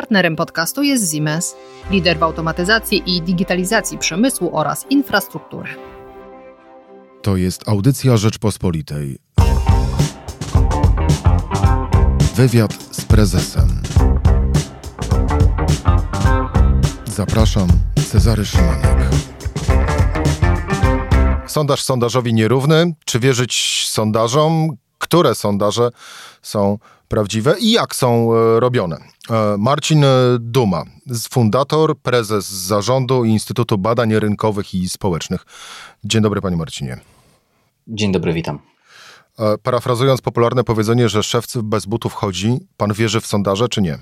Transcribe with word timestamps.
Partnerem 0.00 0.36
podcastu 0.36 0.82
jest 0.82 1.12
Siemens, 1.12 1.54
lider 1.90 2.18
w 2.18 2.22
automatyzacji 2.22 3.02
i 3.06 3.22
digitalizacji 3.22 3.98
przemysłu 3.98 4.50
oraz 4.56 4.86
infrastruktury. 4.90 5.70
To 7.22 7.36
jest 7.36 7.68
audycja 7.68 8.16
Rzeczpospolitej. 8.16 9.18
Wywiad 12.34 12.72
z 12.90 13.04
prezesem. 13.04 13.82
Zapraszam, 17.06 17.68
Cezary 18.10 18.44
Szymanek. 18.44 18.98
Sondaż 21.46 21.82
sondażowi 21.82 22.34
nierówny. 22.34 22.94
Czy 23.04 23.20
wierzyć 23.20 23.84
sondażom? 23.88 24.68
Które 24.98 25.34
sondaże 25.34 25.90
są 26.42 26.78
prawdziwe 27.10 27.58
i 27.60 27.72
jak 27.72 27.96
są 27.96 28.34
e, 28.34 28.60
robione? 28.60 28.96
E, 29.30 29.56
Marcin 29.58 30.04
Duma, 30.38 30.84
fundator, 31.30 31.98
prezes 31.98 32.50
zarządu 32.50 33.24
Instytutu 33.24 33.78
Badań 33.78 34.18
Rynkowych 34.18 34.74
i 34.74 34.88
Społecznych. 34.88 35.46
Dzień 36.04 36.22
dobry, 36.22 36.40
panie 36.40 36.56
Marcinie. 36.56 37.00
Dzień 37.88 38.12
dobry, 38.12 38.32
witam. 38.32 38.58
E, 39.38 39.58
parafrazując 39.58 40.20
popularne 40.20 40.64
powiedzenie, 40.64 41.08
że 41.08 41.22
szewcy 41.22 41.62
bez 41.62 41.86
butów 41.86 42.14
chodzi, 42.14 42.58
pan 42.76 42.92
wierzy 42.92 43.20
w 43.20 43.26
sondaże 43.26 43.68
czy 43.68 43.82
nie? 43.82 43.98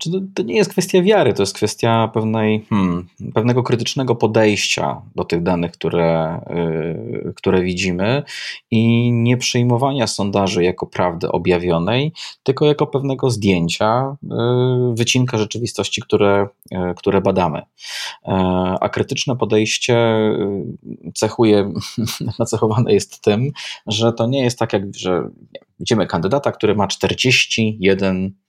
Czy 0.00 0.10
to, 0.10 0.18
to, 0.34 0.42
nie 0.42 0.56
jest 0.56 0.70
kwestia 0.70 1.02
wiary, 1.02 1.32
to 1.32 1.42
jest 1.42 1.54
kwestia 1.54 2.08
pewnej, 2.14 2.66
hmm, 2.70 3.08
pewnego 3.34 3.62
krytycznego 3.62 4.14
podejścia 4.14 5.02
do 5.14 5.24
tych 5.24 5.42
danych, 5.42 5.72
które, 5.72 6.40
yy, 6.50 7.32
które 7.36 7.62
widzimy 7.62 8.22
i 8.70 9.12
nie 9.12 9.36
przyjmowania 9.36 10.06
sondaży 10.06 10.64
jako 10.64 10.86
prawdy 10.86 11.28
objawionej, 11.32 12.12
tylko 12.42 12.66
jako 12.66 12.86
pewnego 12.86 13.30
zdjęcia, 13.30 14.16
yy, 14.22 14.94
wycinka 14.94 15.38
rzeczywistości, 15.38 16.02
które, 16.02 16.48
yy, 16.70 16.94
które 16.96 17.20
badamy. 17.20 17.58
Yy, 17.58 18.34
a 18.80 18.88
krytyczne 18.88 19.36
podejście 19.36 19.94
yy, 19.94 21.12
cechuje, 21.14 21.72
nacechowane 22.38 22.92
jest 22.94 23.20
tym, 23.20 23.50
że 23.86 24.12
to 24.12 24.26
nie 24.26 24.44
jest 24.44 24.58
tak, 24.58 24.72
jak 24.72 24.82
że 24.96 25.28
widzimy 25.80 26.06
kandydata, 26.06 26.52
który 26.52 26.74
ma 26.74 26.86
41 26.86 28.32
procent 28.32 28.45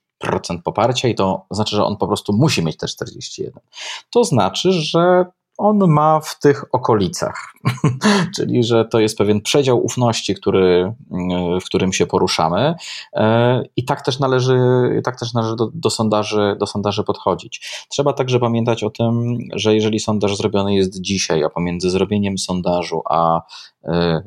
poparcia 0.64 1.08
i 1.08 1.14
to 1.14 1.46
znaczy, 1.50 1.76
że 1.76 1.84
on 1.84 1.96
po 1.96 2.06
prostu 2.06 2.32
musi 2.32 2.64
mieć 2.64 2.76
te 2.76 2.86
41. 2.86 3.60
To 4.10 4.24
znaczy, 4.24 4.72
że 4.72 5.24
on 5.58 5.88
ma 5.88 6.20
w 6.20 6.38
tych 6.38 6.64
okolicach, 6.72 7.52
czyli 8.36 8.64
że 8.64 8.84
to 8.84 9.00
jest 9.00 9.18
pewien 9.18 9.40
przedział 9.40 9.84
ufności, 9.84 10.34
który, 10.34 10.94
w 11.62 11.64
którym 11.64 11.92
się 11.92 12.06
poruszamy 12.06 12.74
e, 13.12 13.62
i 13.76 13.84
tak 13.84 14.02
też 14.02 14.18
należy, 14.18 14.58
tak 15.04 15.18
też 15.18 15.34
należy 15.34 15.56
do, 15.56 15.70
do, 15.74 15.90
sondaży, 15.90 16.56
do 16.60 16.66
sondaży 16.66 17.04
podchodzić. 17.04 17.86
Trzeba 17.88 18.12
także 18.12 18.40
pamiętać 18.40 18.84
o 18.84 18.90
tym, 18.90 19.38
że 19.54 19.74
jeżeli 19.74 20.00
sondaż 20.00 20.36
zrobiony 20.36 20.74
jest 20.74 21.00
dzisiaj, 21.00 21.44
a 21.44 21.48
pomiędzy 21.48 21.90
zrobieniem 21.90 22.38
sondażu 22.38 23.02
a 23.10 23.42
e, 23.84 24.22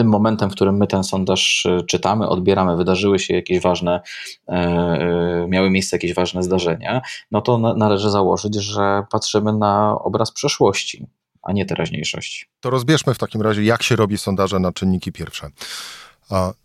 tym 0.00 0.08
momentem, 0.08 0.50
w 0.50 0.52
którym 0.52 0.76
my 0.76 0.86
ten 0.86 1.04
sondaż 1.04 1.66
e, 1.66 1.82
czytamy, 1.82 2.28
odbieramy, 2.28 2.76
wydarzyły 2.76 3.18
się 3.18 3.34
jakieś 3.34 3.60
ważne, 3.60 4.00
e, 4.48 4.52
e, 4.52 5.46
miały 5.48 5.70
miejsce 5.70 5.96
jakieś 5.96 6.14
ważne 6.14 6.42
zdarzenia, 6.42 7.00
no 7.30 7.40
to 7.40 7.58
należy 7.58 8.10
założyć, 8.10 8.54
że 8.54 9.02
patrzymy 9.10 9.52
na 9.52 9.98
obraz 9.98 10.32
przeszłości, 10.32 11.06
a 11.42 11.52
nie 11.52 11.66
teraźniejszości. 11.66 12.46
To 12.60 12.70
rozbierzmy 12.70 13.14
w 13.14 13.18
takim 13.18 13.42
razie, 13.42 13.64
jak 13.64 13.82
się 13.82 13.96
robi 13.96 14.18
sondaże 14.18 14.58
na 14.58 14.72
czynniki 14.72 15.12
pierwsze. 15.12 15.50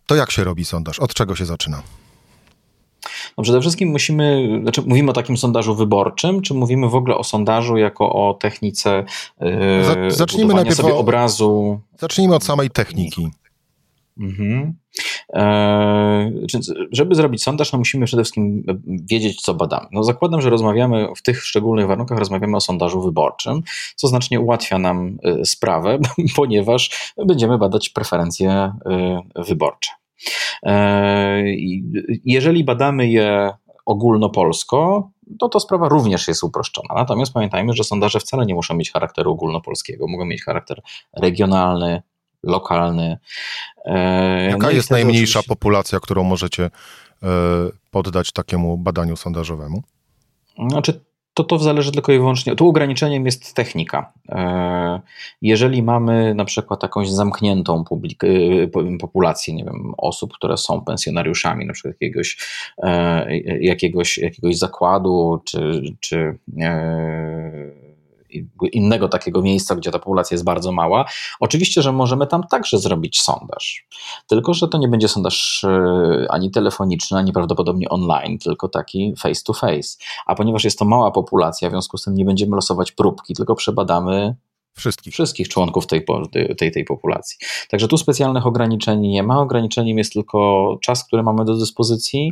To 0.05 0.15
jak 0.15 0.31
się 0.31 0.43
robi 0.43 0.65
sondaż? 0.65 0.99
Od 0.99 1.13
czego 1.13 1.35
się 1.35 1.45
zaczyna? 1.45 1.81
No 3.37 3.43
przede 3.43 3.61
wszystkim 3.61 3.89
musimy, 3.89 4.59
znaczy 4.61 4.81
mówimy 4.81 5.11
o 5.11 5.13
takim 5.13 5.37
sondażu 5.37 5.75
wyborczym, 5.75 6.41
czy 6.41 6.53
mówimy 6.53 6.89
w 6.89 6.95
ogóle 6.95 7.17
o 7.17 7.23
sondażu 7.23 7.77
jako 7.77 8.13
o 8.13 8.33
technice 8.33 9.05
yy, 9.41 10.11
Zacznijmy 10.11 10.53
najpierw 10.53 10.77
sobie 10.77 10.95
obrazu? 10.95 11.79
Zacznijmy 11.99 12.35
od 12.35 12.43
samej 12.43 12.69
techniki. 12.69 13.29
Mhm. 14.17 14.73
Eee, 15.33 16.45
żeby 16.91 17.15
zrobić 17.15 17.43
sondaż, 17.43 17.71
no 17.71 17.79
musimy 17.79 18.05
przede 18.05 18.23
wszystkim 18.23 18.63
wiedzieć, 18.87 19.41
co 19.41 19.53
badamy. 19.53 19.87
No 19.91 20.03
zakładam, 20.03 20.41
że 20.41 20.49
rozmawiamy 20.49 21.07
w 21.15 21.21
tych 21.21 21.43
szczególnych 21.43 21.87
warunkach, 21.87 22.19
rozmawiamy 22.19 22.57
o 22.57 22.61
sondażu 22.61 23.01
wyborczym, 23.01 23.63
co 23.95 24.07
znacznie 24.07 24.39
ułatwia 24.39 24.79
nam 24.79 25.17
e, 25.23 25.45
sprawę, 25.45 25.99
ponieważ 26.35 27.13
będziemy 27.25 27.57
badać 27.57 27.89
preferencje 27.89 28.51
e, 28.51 28.73
wyborcze. 29.35 29.91
E, 30.63 31.43
jeżeli 32.25 32.63
badamy 32.63 33.09
je 33.09 33.51
ogólnopolsko, 33.85 35.09
to 35.39 35.49
to 35.49 35.59
sprawa 35.59 35.89
również 35.89 36.27
jest 36.27 36.43
uproszczona. 36.43 36.95
Natomiast 36.95 37.33
pamiętajmy, 37.33 37.73
że 37.73 37.83
sondaże 37.83 38.19
wcale 38.19 38.45
nie 38.45 38.55
muszą 38.55 38.75
mieć 38.75 38.91
charakteru 38.91 39.31
ogólnopolskiego, 39.31 40.07
mogą 40.07 40.25
mieć 40.25 40.43
charakter 40.43 40.81
regionalny, 41.13 42.01
lokalny. 42.43 43.17
E, 43.85 44.45
Jaka 44.45 44.67
no 44.67 44.71
jest 44.71 44.91
najmniejsza 44.91 45.39
oczywiście... 45.39 45.49
populacja, 45.49 45.99
którą 45.99 46.23
możecie 46.23 46.63
e, 46.63 46.69
poddać 47.91 48.31
takiemu 48.31 48.77
badaniu 48.77 49.15
sondażowemu? 49.15 49.83
Znaczy, 50.69 51.05
to 51.35 51.43
to 51.43 51.59
zależy 51.59 51.91
tylko 51.91 52.11
i 52.11 52.17
wyłącznie. 52.17 52.55
Tu 52.55 52.67
ograniczeniem 52.67 53.25
jest 53.25 53.53
technika. 53.53 54.13
E, 54.29 55.01
jeżeli 55.41 55.83
mamy 55.83 56.35
na 56.35 56.45
przykład 56.45 56.83
jakąś 56.83 57.09
zamkniętą 57.09 57.83
publik, 57.83 58.23
e, 58.23 58.27
populację, 58.99 59.53
nie 59.53 59.63
wiem, 59.63 59.93
osób, 59.97 60.33
które 60.33 60.57
są 60.57 60.81
pensjonariuszami, 60.81 61.65
na 61.65 61.73
przykład 61.73 61.95
jakiegoś, 62.01 62.37
e, 62.83 63.37
jakiegoś, 63.61 64.17
jakiegoś 64.17 64.57
zakładu, 64.57 65.41
czy, 65.45 65.81
czy 65.99 66.37
innego 68.71 69.09
takiego 69.09 69.41
miejsca, 69.41 69.75
gdzie 69.75 69.91
ta 69.91 69.99
populacja 69.99 70.35
jest 70.35 70.43
bardzo 70.43 70.71
mała. 70.71 71.05
Oczywiście, 71.39 71.81
że 71.81 71.91
możemy 71.91 72.27
tam 72.27 72.43
także 72.43 72.77
zrobić 72.77 73.21
sondaż. 73.21 73.87
Tylko, 74.27 74.53
że 74.53 74.67
to 74.67 74.77
nie 74.77 74.87
będzie 74.87 75.07
sondaż 75.07 75.63
e, 75.63 76.25
ani 76.29 76.51
telefoniczny, 76.51 77.17
ani 77.17 77.33
prawdopodobnie 77.33 77.89
online, 77.89 78.37
tylko 78.39 78.67
taki 78.67 79.13
face 79.19 79.41
to 79.45 79.53
face. 79.53 79.97
A 80.25 80.35
ponieważ 80.35 80.63
jest 80.63 80.79
to 80.79 80.85
mała 80.85 81.11
populacja, 81.11 81.69
w 81.69 81.71
związku 81.71 81.97
z 81.97 82.03
tym 82.03 82.15
nie 82.15 82.25
będziemy 82.25 82.55
losować 82.55 82.91
próbki, 82.91 83.33
tylko 83.33 83.55
przebadamy 83.55 84.35
Wszystkich. 84.75 85.13
Wszystkich 85.13 85.49
członków 85.49 85.87
tej, 85.87 86.05
tej, 86.57 86.71
tej 86.71 86.85
populacji. 86.85 87.37
Także 87.69 87.87
tu 87.87 87.97
specjalnych 87.97 88.45
ograniczeń 88.45 88.99
nie 88.99 89.23
ma. 89.23 89.39
Ograniczeniem 89.39 89.97
jest 89.97 90.13
tylko 90.13 90.77
czas, 90.81 91.03
który 91.07 91.23
mamy 91.23 91.45
do 91.45 91.57
dyspozycji, 91.57 92.31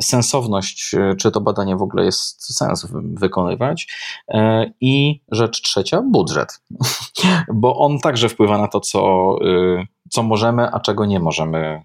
sensowność, 0.00 0.94
e, 0.94 1.16
czy 1.16 1.30
to 1.30 1.40
badanie 1.40 1.76
w 1.76 1.82
ogóle 1.82 2.04
jest 2.04 2.56
sens 2.56 2.86
wykonywać 2.92 3.86
e, 4.28 4.72
i 4.80 5.20
rzecz 5.30 5.62
trzecia, 5.62 6.02
budżet. 6.02 6.60
Bo 7.54 7.76
on 7.76 7.98
także 7.98 8.28
wpływa 8.28 8.58
na 8.58 8.68
to, 8.68 8.80
co, 8.80 9.34
e, 9.44 9.86
co 10.10 10.22
możemy, 10.22 10.72
a 10.72 10.80
czego 10.80 11.06
nie 11.06 11.20
możemy 11.20 11.82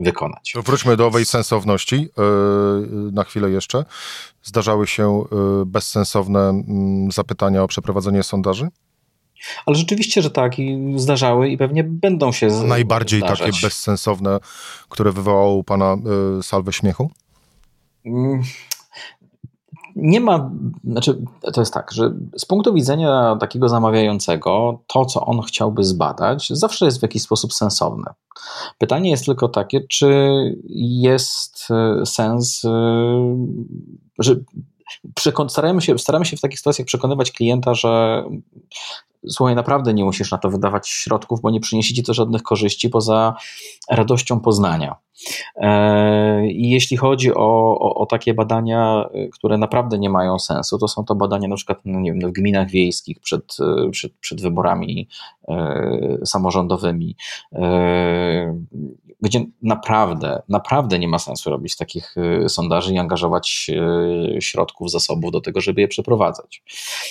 wykonać. 0.00 0.52
To 0.54 0.62
wróćmy 0.62 0.96
do 0.96 1.06
owej 1.06 1.24
sensowności 1.24 2.08
na 3.12 3.24
chwilę 3.24 3.50
jeszcze. 3.50 3.84
Zdarzały 4.42 4.86
się 4.86 5.24
bezsensowne 5.66 6.62
zapytania 7.10 7.62
o 7.62 7.68
przeprowadzenie 7.68 8.22
sondaży? 8.22 8.68
Ale 9.66 9.76
rzeczywiście, 9.76 10.22
że 10.22 10.30
tak 10.30 10.58
i 10.58 10.92
zdarzały 10.96 11.48
i 11.48 11.58
pewnie 11.58 11.84
będą 11.84 12.32
się 12.32 12.50
z, 12.50 12.62
Najbardziej 12.62 13.20
zdarzać. 13.20 13.38
takie 13.38 13.66
bezsensowne, 13.66 14.38
które 14.88 15.12
wywołało 15.12 15.54
u 15.54 15.64
pana 15.64 15.96
y, 16.38 16.42
salwę 16.42 16.72
śmiechu? 16.72 17.10
Mm, 18.06 18.42
nie 19.96 20.20
ma, 20.20 20.50
znaczy 20.84 21.22
to 21.54 21.60
jest 21.60 21.74
tak, 21.74 21.92
że 21.92 22.14
z 22.36 22.44
punktu 22.44 22.74
widzenia 22.74 23.36
takiego 23.40 23.68
zamawiającego, 23.68 24.80
to 24.86 25.04
co 25.04 25.26
on 25.26 25.42
chciałby 25.42 25.84
zbadać, 25.84 26.48
zawsze 26.50 26.84
jest 26.84 26.98
w 26.98 27.02
jakiś 27.02 27.22
sposób 27.22 27.54
sensowne. 27.54 28.14
Pytanie 28.78 29.10
jest 29.10 29.24
tylko 29.24 29.48
takie, 29.48 29.80
czy 29.80 30.08
jest 30.68 31.68
y, 32.02 32.06
sens, 32.06 32.64
y, 32.64 32.68
że 34.18 34.36
staramy 35.48 35.82
się, 35.82 35.98
staramy 35.98 36.24
się 36.24 36.36
w 36.36 36.40
takich 36.40 36.58
sytuacjach 36.58 36.86
przekonywać 36.86 37.32
klienta, 37.32 37.74
że 37.74 38.24
słuchaj, 39.28 39.54
naprawdę 39.54 39.94
nie 39.94 40.04
musisz 40.04 40.30
na 40.30 40.38
to 40.38 40.50
wydawać 40.50 40.88
środków, 40.88 41.40
bo 41.40 41.50
nie 41.50 41.60
przyniesie 41.60 41.94
ci 41.94 42.02
to 42.02 42.14
żadnych 42.14 42.42
korzyści 42.42 42.88
poza 42.88 43.34
radością 43.90 44.40
poznania. 44.40 44.96
E, 45.56 46.46
I 46.46 46.70
jeśli 46.70 46.96
chodzi 46.96 47.34
o, 47.34 47.78
o, 47.80 47.94
o, 47.94 48.06
takie 48.06 48.34
badania, 48.34 49.08
które 49.32 49.58
naprawdę 49.58 49.98
nie 49.98 50.10
mają 50.10 50.38
sensu, 50.38 50.78
to 50.78 50.88
są 50.88 51.04
to 51.04 51.14
badania 51.14 51.48
na 51.48 51.56
przykład 51.56 51.78
no 51.84 52.00
nie 52.00 52.12
wiem, 52.12 52.30
w 52.30 52.32
gminach 52.32 52.70
wiejskich 52.70 53.20
przed, 53.20 53.56
przed, 53.90 54.12
przed 54.12 54.42
wyborami 54.42 55.08
e, 55.48 56.18
samorządowymi. 56.24 57.16
Gdzie 59.20 59.44
naprawdę, 59.62 60.42
naprawdę 60.48 60.98
nie 60.98 61.08
ma 61.08 61.18
sensu 61.18 61.50
robić 61.50 61.76
takich 61.76 62.14
sondaży 62.48 62.94
i 62.94 62.98
angażować 62.98 63.70
środków, 64.40 64.90
zasobów 64.90 65.32
do 65.32 65.40
tego, 65.40 65.60
żeby 65.60 65.80
je 65.80 65.88
przeprowadzać. 65.88 66.62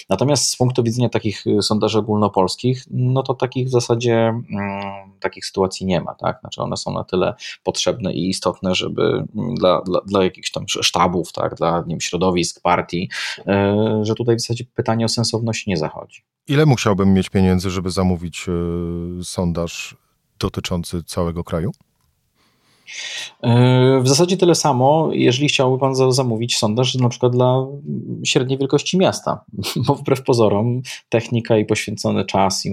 Natomiast 0.10 0.48
z 0.50 0.56
punktu 0.56 0.84
widzenia 0.84 1.10
takich 1.10 1.44
sondaży 1.62 2.00
ogólnopolskich, 2.00 2.84
no 2.92 3.24
to 3.24 3.34
takich 3.34 3.68
w 3.68 3.72
zasadzie 3.72 4.16
mm, 4.16 4.42
takich 5.20 5.46
sytuacji 5.46 5.86
nie 5.86 6.02
ma, 6.02 6.16
tak? 6.16 6.40
Znaczy 6.40 6.62
one 6.62 6.78
są 6.78 6.94
na 6.94 7.04
tyle 7.04 7.34
potrzebne 7.64 8.14
i 8.14 8.30
istotne, 8.30 8.76
żeby 8.76 9.26
mm, 9.36 9.56
dla, 9.56 9.82
dla, 9.82 10.02
dla 10.02 10.24
jakichś 10.24 10.52
tam 10.52 10.66
sztabów, 10.68 11.32
tak? 11.32 11.56
Dla 11.56 11.80
nie 11.80 11.86
wiem, 11.90 12.02
środowisk, 12.02 12.62
partii, 12.62 13.10
że 14.02 14.16
tutaj 14.16 14.36
w 14.36 14.42
zasadzie 14.42 14.66
pytanie 14.76 15.06
o 15.06 15.10
sensowność 15.10 15.68
nie 15.68 15.78
zachodzi. 15.78 16.24
Ile 16.48 16.66
musiałbym 16.66 17.14
mieć 17.14 17.30
pieniędzy, 17.30 17.70
żeby 17.70 17.92
zamówić 17.92 18.46
y, 19.20 19.24
sondaż 19.24 19.96
dotyczący 20.40 21.04
całego 21.04 21.44
kraju? 21.44 21.72
E, 23.44 24.00
w 24.04 24.08
zasadzie 24.08 24.38
tyle 24.38 24.56
samo, 24.56 25.10
jeżeli 25.14 25.48
chciałby 25.48 25.80
Pan 25.80 26.14
zamówić 26.14 26.58
sondaż 26.58 26.96
na 26.96 27.10
przykład 27.10 27.32
dla 27.32 27.68
średniej 28.26 28.58
wielkości 28.58 28.98
miasta, 28.98 29.46
bo 29.88 29.96
wbrew 29.96 30.24
pozorom 30.24 30.82
technika 31.10 31.58
i 31.58 31.66
poświęcony 31.66 32.26
czas 32.26 32.66
i 32.66 32.72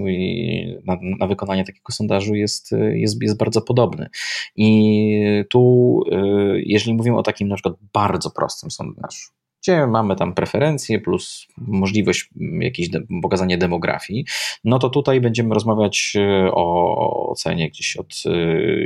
na, 0.85 0.97
na 1.19 1.27
wykonanie 1.27 1.65
takiego 1.65 1.93
sondażu 1.93 2.35
jest, 2.35 2.71
jest, 2.93 3.21
jest 3.21 3.37
bardzo 3.37 3.61
podobny. 3.61 4.09
I 4.55 5.43
tu, 5.49 6.01
e, 6.11 6.21
jeżeli 6.55 6.93
mówimy 6.93 7.17
o 7.17 7.23
takim 7.23 7.47
na 7.47 7.55
przykład 7.55 7.75
bardzo 7.93 8.31
prostym 8.31 8.71
sondażu, 8.71 9.31
gdzie 9.63 9.87
mamy 9.87 10.15
tam 10.15 10.33
preferencje 10.33 10.99
plus 10.99 11.47
możliwość 11.57 12.29
jakiegoś 12.59 12.89
de 12.89 12.99
pokazania 13.21 13.57
demografii, 13.57 14.25
no 14.63 14.79
to 14.79 14.89
tutaj 14.89 15.21
będziemy 15.21 15.53
rozmawiać 15.53 16.13
e, 16.15 16.51
o 16.51 17.33
cenie 17.37 17.69
gdzieś 17.69 17.97
od 17.97 18.13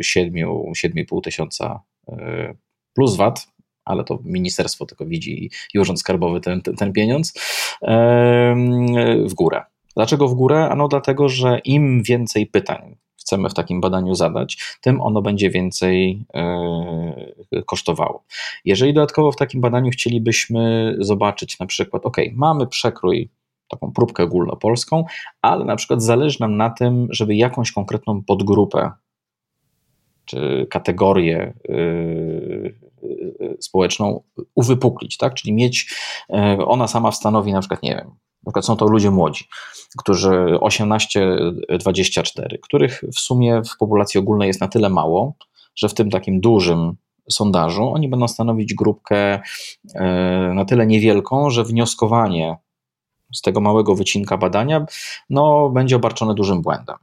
7, 0.01 0.35
e, 0.37 0.71
7,5 0.87 1.21
tysiąca 1.21 1.81
e, 2.09 2.53
plus 2.93 3.15
VAT, 3.15 3.47
ale 3.85 4.03
to 4.03 4.19
ministerstwo 4.23 4.85
tylko 4.85 5.05
widzi 5.05 5.49
i 5.73 5.79
Urząd 5.79 5.99
Skarbowy 5.99 6.41
ten, 6.41 6.61
ten, 6.61 6.75
ten 6.75 6.93
pieniądz 6.93 7.33
w 9.25 9.33
górę. 9.33 9.61
Dlaczego 9.95 10.27
w 10.27 10.33
górę? 10.33 10.69
Ano 10.69 10.87
dlatego, 10.87 11.29
że 11.29 11.59
im 11.59 12.03
więcej 12.03 12.47
pytań 12.47 12.97
chcemy 13.27 13.49
w 13.49 13.53
takim 13.53 13.81
badaniu 13.81 14.15
zadać, 14.15 14.77
tym 14.81 15.01
ono 15.01 15.21
będzie 15.21 15.49
więcej 15.49 16.25
e, 16.33 17.63
kosztowało. 17.65 18.23
Jeżeli 18.65 18.93
dodatkowo 18.93 19.31
w 19.31 19.35
takim 19.35 19.61
badaniu 19.61 19.91
chcielibyśmy 19.91 20.95
zobaczyć 20.99 21.59
na 21.59 21.65
przykład, 21.65 22.05
ok, 22.05 22.17
mamy 22.33 22.67
przekrój 22.67 23.29
taką 23.67 23.91
próbkę 23.91 24.23
ogólnopolską, 24.23 25.05
ale 25.41 25.65
na 25.65 25.75
przykład 25.75 26.03
zależy 26.03 26.37
nam 26.39 26.57
na 26.57 26.69
tym, 26.69 27.07
żeby 27.09 27.35
jakąś 27.35 27.71
konkretną 27.71 28.23
podgrupę 28.23 28.91
czy 30.25 30.67
kategorię 30.69 31.37
e, 31.39 31.73
e, 31.73 33.53
społeczną 33.59 34.23
uwypuklić, 34.55 35.17
tak? 35.17 35.33
Czyli 35.33 35.53
mieć, 35.53 35.95
ona 36.65 36.87
sama 36.87 37.11
stanowi 37.11 37.53
na 37.53 37.59
przykład, 37.59 37.83
nie 37.83 37.95
wiem, 37.95 38.11
na 38.47 38.51
przykład 38.51 38.65
są 38.65 38.75
to 38.75 38.87
ludzie 38.87 39.11
młodzi, 39.11 39.45
którzy 39.97 40.29
18-24, 40.61 42.59
których 42.61 43.01
w 43.15 43.19
sumie 43.19 43.61
w 43.73 43.77
populacji 43.77 44.19
ogólnej 44.19 44.47
jest 44.47 44.61
na 44.61 44.67
tyle 44.67 44.89
mało, 44.89 45.33
że 45.75 45.89
w 45.89 45.93
tym 45.93 46.09
takim 46.09 46.41
dużym 46.41 46.95
sondażu 47.29 47.93
oni 47.93 48.09
będą 48.09 48.27
stanowić 48.27 48.73
grupkę 48.73 49.39
e, 49.95 50.51
na 50.55 50.65
tyle 50.65 50.87
niewielką, 50.87 51.49
że 51.49 51.63
wnioskowanie 51.63 52.57
z 53.33 53.41
tego 53.41 53.61
małego 53.61 53.95
wycinka 53.95 54.37
badania 54.37 54.85
no, 55.29 55.69
będzie 55.69 55.95
obarczone 55.95 56.35
dużym 56.35 56.61
błędem. 56.61 56.95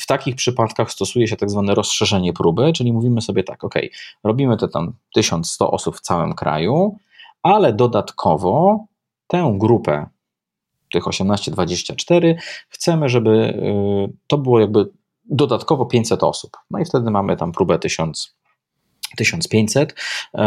W 0.00 0.06
takich 0.06 0.36
przypadkach 0.36 0.92
stosuje 0.92 1.28
się 1.28 1.36
tak 1.36 1.50
zwane 1.50 1.74
rozszerzenie 1.74 2.32
próby, 2.32 2.72
czyli 2.72 2.92
mówimy 2.92 3.20
sobie 3.20 3.44
tak, 3.44 3.64
ok, 3.64 3.74
robimy 4.24 4.56
te 4.56 4.68
tam 4.68 4.92
1100 5.14 5.70
osób 5.70 5.96
w 5.96 6.00
całym 6.00 6.34
kraju, 6.34 6.96
ale 7.42 7.72
dodatkowo 7.72 8.84
tę 9.30 9.54
grupę, 9.58 10.06
tych 10.92 11.04
18-24, 11.04 12.34
chcemy, 12.68 13.08
żeby 13.08 13.30
y, 13.30 14.12
to 14.26 14.38
było 14.38 14.60
jakby 14.60 14.88
dodatkowo 15.24 15.86
500 15.86 16.22
osób. 16.22 16.56
No 16.70 16.78
i 16.78 16.84
wtedy 16.84 17.10
mamy 17.10 17.36
tam 17.36 17.52
próbę 17.52 17.78
1000. 17.78 18.36
1500 19.16 19.92
y, 19.92 20.38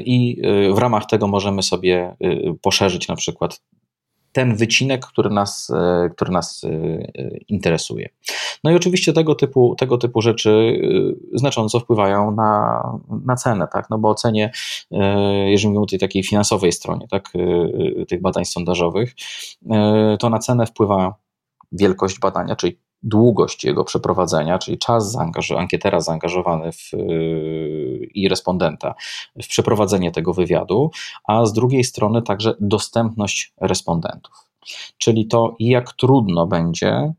i 0.00 0.46
y, 0.46 0.74
w 0.74 0.78
ramach 0.78 1.06
tego 1.06 1.26
możemy 1.26 1.62
sobie 1.62 2.16
poszerzyć 2.62 3.08
na 3.08 3.16
przykład 3.16 3.60
ten 4.36 4.56
wycinek, 4.56 5.06
który 5.06 5.30
nas, 5.30 5.70
e, 5.70 6.10
który 6.10 6.32
nas 6.32 6.64
e, 6.64 6.68
interesuje. 7.48 8.08
No 8.64 8.70
i 8.70 8.74
oczywiście 8.74 9.12
tego 9.12 9.34
typu, 9.34 9.74
tego 9.78 9.98
typu 9.98 10.22
rzeczy 10.22 10.80
e, 11.34 11.38
znacząco 11.38 11.80
wpływają 11.80 12.30
na, 12.30 12.82
na 13.24 13.36
cenę, 13.36 13.68
tak? 13.72 13.90
no 13.90 13.98
bo 13.98 14.08
ocenie, 14.08 14.52
jeżeli 15.46 15.68
mówimy 15.68 15.82
o 15.82 15.86
tej 15.86 15.98
takiej 15.98 16.22
finansowej 16.22 16.72
stronie 16.72 17.06
tak? 17.10 17.32
tych 18.08 18.20
badań 18.20 18.44
sondażowych, 18.44 19.14
to 20.20 20.30
na 20.30 20.38
cenę 20.38 20.66
wpływa 20.66 21.14
wielkość 21.72 22.18
badania, 22.18 22.56
czyli 22.56 22.78
długość 23.02 23.64
jego 23.64 23.84
przeprowadzenia, 23.84 24.58
czyli 24.58 24.78
czas 24.78 25.16
ankietera 25.58 26.00
zaangażowany 26.00 26.72
w, 26.72 26.90
i 28.14 28.28
respondenta 28.28 28.94
w 29.42 29.48
przeprowadzenie 29.48 30.12
tego 30.12 30.34
wywiadu, 30.34 30.90
a 31.24 31.46
z 31.46 31.52
drugiej 31.52 31.84
strony 31.84 32.22
także 32.22 32.54
dostępność 32.60 33.52
respondentów, 33.60 34.34
czyli 34.98 35.26
to, 35.26 35.56
jak 35.60 35.92
trudno 35.92 36.46
będzie 36.46 37.12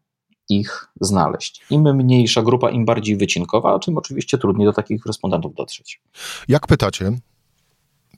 ich 0.49 0.87
znaleźć. 1.01 1.65
Im 1.69 1.95
mniejsza 1.95 2.41
grupa, 2.41 2.69
im 2.69 2.85
bardziej 2.85 3.17
wycinkowa, 3.17 3.79
tym 3.79 3.97
oczywiście 3.97 4.37
trudniej 4.37 4.65
do 4.65 4.73
takich 4.73 5.05
respondentów 5.05 5.55
dotrzeć. 5.55 6.01
Jak 6.47 6.67
pytacie? 6.67 7.11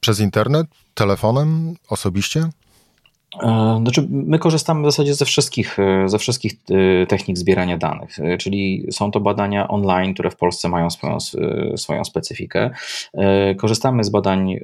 Przez 0.01 0.19
internet, 0.19 0.67
telefonem, 0.93 1.75
osobiście? 1.89 2.49
E, 3.35 3.79
znaczy, 3.81 4.07
my 4.09 4.39
korzystamy 4.39 4.81
w 4.81 4.85
zasadzie 4.85 5.13
ze 5.13 5.25
wszystkich, 5.25 5.79
e, 5.79 6.09
ze 6.09 6.19
wszystkich 6.19 6.53
e, 6.53 7.05
technik 7.05 7.37
zbierania 7.37 7.77
danych, 7.77 8.17
czyli 8.39 8.87
są 8.91 9.11
to 9.11 9.19
badania 9.19 9.67
online, 9.67 10.13
które 10.13 10.31
w 10.31 10.35
Polsce 10.35 10.69
mają 10.69 10.89
swoją, 10.89 11.17
swoją 11.75 12.05
specyfikę. 12.05 12.69
Korzystamy 13.57 14.03
z 14.03 14.09
badań 14.09 14.55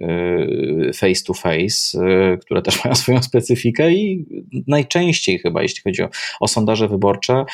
face 0.93 1.23
to 1.27 1.33
face, 1.33 1.99
które 2.41 2.61
też 2.61 2.79
mają 2.85 2.95
swoją 2.95 3.23
specyfikę 3.23 3.91
i 3.91 4.25
najczęściej 4.67 5.39
chyba, 5.39 5.61
jeśli 5.61 5.81
chodzi 5.81 6.03
o, 6.03 6.09
o 6.39 6.47
sondaże 6.47 6.87
wyborcze, 6.87 7.45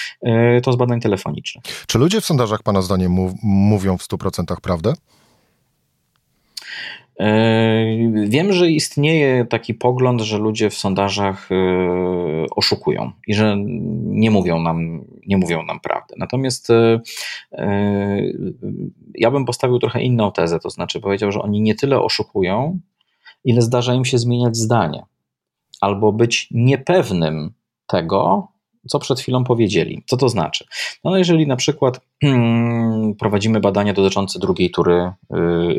to 0.63 0.73
z 0.73 0.75
badań 0.75 0.99
telefonicznych. 0.99 1.63
Czy 1.87 1.97
ludzie 1.97 2.21
w 2.21 2.25
sondażach 2.25 2.63
Pana 2.63 2.81
zdaniem 2.81 3.11
mówią 3.43 3.97
w 3.97 4.01
100% 4.01 4.55
prawdę? 4.61 4.93
E, 7.21 7.85
wiem, 8.25 8.53
że 8.53 8.71
istnieje 8.71 9.45
taki 9.45 9.73
pogląd, 9.73 10.21
że 10.21 10.37
ludzie 10.37 10.69
w 10.69 10.73
sondażach 10.73 11.49
e, 11.51 12.45
oszukują 12.55 13.11
i 13.27 13.33
że 13.33 13.55
nie 14.05 14.31
mówią 14.31 14.59
nam, 14.59 15.05
nie 15.27 15.37
mówią 15.37 15.63
nam 15.63 15.79
prawdy. 15.79 16.15
Natomiast 16.17 16.69
e, 16.69 17.01
ja 19.15 19.31
bym 19.31 19.45
postawił 19.45 19.79
trochę 19.79 20.01
inną 20.01 20.31
tezę, 20.31 20.59
to 20.59 20.69
znaczy 20.69 20.99
powiedział, 20.99 21.31
że 21.31 21.41
oni 21.41 21.61
nie 21.61 21.75
tyle 21.75 22.01
oszukują, 22.01 22.79
ile 23.43 23.61
zdarza 23.61 23.93
im 23.93 24.05
się 24.05 24.17
zmieniać 24.17 24.57
zdanie 24.57 25.03
albo 25.81 26.11
być 26.11 26.47
niepewnym 26.51 27.51
tego, 27.87 28.47
co 28.87 28.99
przed 28.99 29.19
chwilą 29.19 29.43
powiedzieli. 29.43 30.03
Co 30.05 30.17
to 30.17 30.29
znaczy? 30.29 30.65
No 31.03 31.17
jeżeli 31.17 31.47
na 31.47 31.55
przykład 31.55 32.01
hmm, 32.21 33.15
prowadzimy 33.15 33.59
badania 33.59 33.93
dotyczące 33.93 34.39
drugiej 34.39 34.71
tury 34.71 35.11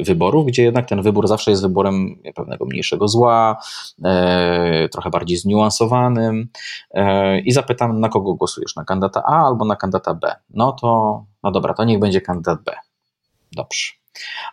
y, 0.00 0.04
wyborów, 0.04 0.46
gdzie 0.46 0.62
jednak 0.62 0.88
ten 0.88 1.02
wybór 1.02 1.28
zawsze 1.28 1.50
jest 1.50 1.62
wyborem 1.62 2.22
pewnego 2.34 2.64
mniejszego 2.64 3.08
zła, 3.08 3.56
e, 4.04 4.88
trochę 4.88 5.10
bardziej 5.10 5.36
zniuansowanym 5.36 6.48
e, 6.94 7.40
i 7.40 7.52
zapytam, 7.52 8.00
na 8.00 8.08
kogo 8.08 8.34
głosujesz, 8.34 8.76
na 8.76 8.84
kandydata 8.84 9.22
A 9.26 9.46
albo 9.46 9.64
na 9.64 9.76
kandydata 9.76 10.14
B. 10.14 10.34
No 10.50 10.72
to, 10.72 11.24
no 11.42 11.50
dobra, 11.50 11.74
to 11.74 11.84
niech 11.84 11.98
będzie 11.98 12.20
kandydat 12.20 12.62
B. 12.62 12.72
Dobrze. 13.52 13.92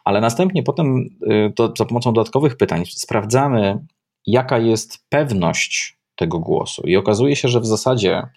Ale 0.03 0.22
następnie 0.22 0.63
potem 0.63 1.10
y, 1.32 1.53
to 1.56 1.74
za 1.77 1.86
pomocą 1.86 2.13
dodatkowych 2.13 2.58
pytań 2.58 2.84
sprawdzamy, 2.86 3.86
jaka 4.25 4.58
jest 4.58 5.06
pewność 5.10 5.99
tego 6.19 6.39
głosu. 6.39 6.81
I 6.85 6.97
okazuje 6.97 7.35
się, 7.35 7.47
że 7.47 7.59
w 7.59 7.65
zasadzie 7.65 8.27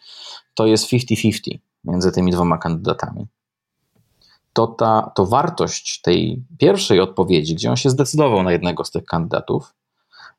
to 0.54 0.66
jest 0.66 0.92
50-50 0.92 1.58
między 1.84 2.12
tymi 2.12 2.32
dwoma 2.32 2.58
kandydatami. 2.58 3.26
To, 4.52 4.66
ta, 4.66 5.12
to 5.14 5.26
wartość 5.26 6.00
tej 6.00 6.44
pierwszej 6.58 7.00
odpowiedzi, 7.00 7.54
gdzie 7.54 7.70
on 7.70 7.76
się 7.76 7.90
zdecydował 7.90 8.42
na 8.42 8.52
jednego 8.52 8.84
z 8.84 8.90
tych 8.90 9.04
kandydatów, 9.04 9.74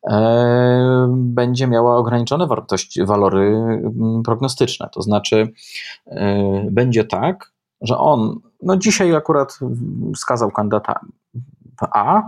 e, 0.07 1.07
będzie 1.09 1.67
miała 1.67 1.97
ograniczone 1.97 2.47
wartości, 2.47 3.05
walory 3.05 3.47
mm, 3.47 4.23
prognostyczne. 4.23 4.89
To 4.93 5.01
znaczy, 5.01 5.53
e, 6.07 6.67
będzie 6.71 7.03
tak, 7.03 7.53
że 7.81 7.97
on, 7.97 8.39
no 8.61 8.77
dzisiaj 8.77 9.15
akurat 9.15 9.59
wskazał 10.15 10.51
kandydata 10.51 10.99
A, 11.81 12.21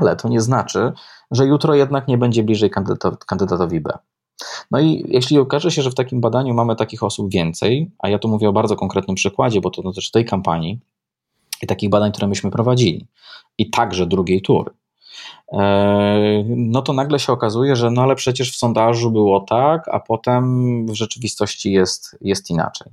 ale 0.00 0.16
to 0.16 0.28
nie 0.28 0.40
znaczy, 0.40 0.92
że 1.30 1.46
jutro 1.46 1.74
jednak 1.74 2.08
nie 2.08 2.18
będzie 2.18 2.42
bliżej 2.42 2.70
kandydatowi 3.26 3.80
B. 3.80 3.98
No 4.70 4.80
i 4.80 5.04
jeśli 5.08 5.38
okaże 5.38 5.70
się, 5.70 5.82
że 5.82 5.90
w 5.90 5.94
takim 5.94 6.20
badaniu 6.20 6.54
mamy 6.54 6.76
takich 6.76 7.02
osób 7.02 7.32
więcej, 7.32 7.90
a 7.98 8.08
ja 8.08 8.18
tu 8.18 8.28
mówię 8.28 8.48
o 8.48 8.52
bardzo 8.52 8.76
konkretnym 8.76 9.14
przykładzie, 9.14 9.60
bo 9.60 9.70
to 9.70 9.82
dotyczy 9.82 10.12
tej 10.12 10.24
kampanii 10.24 10.80
i 11.62 11.66
takich 11.66 11.90
badań, 11.90 12.12
które 12.12 12.28
myśmy 12.28 12.50
prowadzili, 12.50 13.06
i 13.58 13.70
także 13.70 14.06
drugiej 14.06 14.42
tury, 14.42 14.70
no 16.56 16.82
to 16.82 16.92
nagle 16.92 17.18
się 17.18 17.32
okazuje, 17.32 17.76
że 17.76 17.90
no 17.90 18.02
ale 18.02 18.14
przecież 18.14 18.52
w 18.52 18.56
sondażu 18.56 19.10
było 19.10 19.40
tak, 19.40 19.88
a 19.88 20.00
potem 20.00 20.86
w 20.86 20.94
rzeczywistości 20.94 21.72
jest, 21.72 22.16
jest 22.20 22.50
inaczej. 22.50 22.92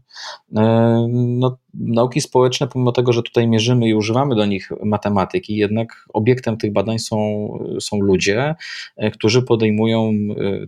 E, 0.56 1.08
no, 1.10 1.58
nauki 1.74 2.22
społeczne, 2.22 2.68
pomimo 2.68 2.92
tego, 2.92 3.14
że 3.14 3.24
tutaj 3.24 3.48
mierzymy 3.48 3.88
i 3.88 3.94
używamy 3.94 4.36
do 4.36 4.46
nich 4.46 4.70
matematyki, 4.84 5.56
jednak 5.56 6.06
obiektem 6.14 6.58
tych 6.58 6.74
badań 6.74 7.00
są, 7.00 7.18
są 7.80 8.00
ludzie, 8.00 8.56
e, 8.98 9.12
którzy 9.12 9.42
podejmują 9.42 10.12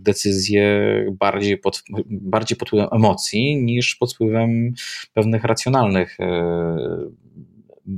decyzje 0.00 0.80
bardziej 1.12 1.58
pod, 1.58 1.82
bardziej 2.06 2.58
pod 2.58 2.68
wpływem 2.68 2.88
emocji 2.92 3.62
niż 3.62 3.94
pod 3.94 4.14
wpływem 4.14 4.72
pewnych 5.14 5.44
racjonalnych 5.44 6.18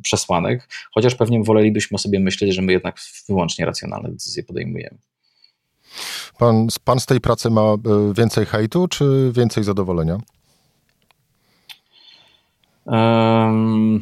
przesłanek, 0.03 0.69
chociaż 0.95 1.15
pewnie 1.15 1.43
wolelibyśmy 1.43 1.99
sobie 1.99 2.21
myśleć, 2.21 2.55
że 2.55 2.63
my 2.63 2.73
jednak 2.73 3.01
wyłącznie 3.29 3.67
racjonalne 3.67 4.11
decyzje 4.11 4.43
podejmujemy. 4.43 4.99
Pan, 6.39 6.69
pan 6.85 7.01
z 7.01 7.07
tej 7.07 7.21
pracy 7.21 7.51
ma 7.51 7.63
e, 7.63 7.79
więcej 8.17 8.47
hejtu, 8.47 8.89
czy 8.89 9.33
więcej 9.35 9.65
zadowolenia? 9.65 10.19
Um, 12.87 14.01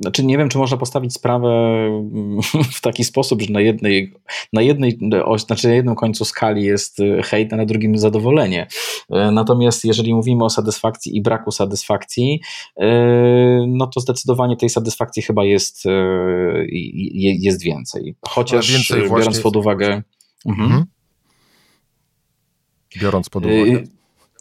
znaczy 0.00 0.24
nie 0.24 0.38
wiem, 0.38 0.48
czy 0.48 0.58
można 0.58 0.76
postawić 0.76 1.12
sprawę 1.12 1.48
w 2.76 2.80
taki 2.80 3.04
sposób, 3.04 3.42
że 3.42 3.52
na 3.52 3.60
jednej, 3.60 4.12
na 4.52 4.62
jednej 4.62 4.98
znaczy 5.36 5.68
na 5.68 5.74
jednym 5.74 5.94
końcu 5.94 6.24
skali 6.24 6.64
jest 6.64 7.00
e, 7.00 7.22
hejt, 7.22 7.52
a 7.52 7.56
na 7.56 7.66
drugim 7.66 7.98
zadowolenie. 7.98 8.66
E, 9.10 9.30
natomiast 9.30 9.84
jeżeli 9.84 10.14
mówimy 10.14 10.44
o 10.44 10.50
satysfakcji 10.50 11.16
i 11.16 11.22
braku 11.22 11.50
satysfakcji, 11.50 12.40
e, 12.76 12.86
no 13.68 13.86
to 13.86 14.00
zdecydowanie 14.00 14.56
tej 14.56 14.68
satysfakcji 14.68 15.22
chyba 15.22 15.44
jest, 15.44 15.84
jest 17.38 17.62
więcej. 17.62 18.14
Chociaż 18.28 18.72
więcej 18.72 19.02
biorąc 19.02 19.40
pod 19.40 19.56
uwagę. 19.56 20.02
Mhm. 20.46 20.66
mhm. 20.66 20.84
Biorąc 23.00 23.28
pod 23.28 23.46
uwagę. 23.46 23.97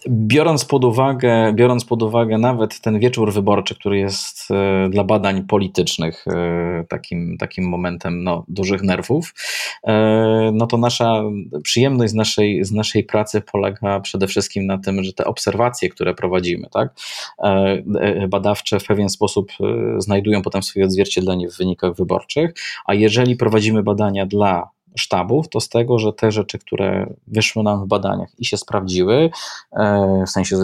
Biorąc 0.10 0.66
pod, 0.66 0.84
uwagę, 0.84 1.54
biorąc 1.54 1.86
pod 1.86 2.04
uwagę 2.04 2.38
nawet 2.38 2.80
ten 2.80 3.00
wieczór 3.00 3.34
wyborczy, 3.34 3.76
który 3.76 3.98
jest 3.98 4.52
e, 4.52 4.90
dla 4.90 5.04
badań 5.04 5.44
politycznych 5.44 6.26
e, 6.28 6.86
takim, 6.90 7.38
takim 7.38 7.70
momentem 7.70 8.24
no, 8.24 8.46
dużych 8.48 8.84
nerwów, 8.84 9.34
e, 9.84 10.52
no 10.54 10.68
to 10.68 10.78
nasza 10.78 11.24
przyjemność 11.64 12.12
z 12.12 12.16
naszej, 12.16 12.64
z 12.66 12.72
naszej 12.72 13.04
pracy 13.04 13.42
polega 13.52 14.00
przede 14.00 14.28
wszystkim 14.28 14.66
na 14.66 14.78
tym, 14.78 15.04
że 15.04 15.14
te 15.14 15.26
obserwacje, 15.26 15.90
które 15.90 16.14
prowadzimy, 16.14 16.68
tak, 16.72 16.94
badawcze 18.30 18.80
w 18.80 18.86
pewien 18.86 19.10
sposób 19.10 19.52
znajdują 19.98 20.42
potem 20.42 20.64
swoje 20.64 20.86
odzwierciedlenie 20.86 21.50
w 21.50 21.58
wynikach 21.58 21.96
wyborczych, 21.96 22.54
a 22.86 22.94
jeżeli 22.94 23.36
prowadzimy 23.36 23.84
badania 23.84 24.26
dla 24.26 24.70
sztabów, 24.98 25.50
to 25.50 25.60
z 25.60 25.70
tego, 25.70 26.00
że 26.00 26.14
te 26.14 26.32
rzeczy, 26.32 26.60
które 26.60 27.14
wyszły 27.28 27.64
nam 27.64 27.84
w 27.84 27.88
badaniach 27.88 28.30
i 28.40 28.46
się 28.46 28.58
sprawdziły, 28.58 29.30
e, 29.72 30.24
w 30.28 30.30
sensie 30.30 30.58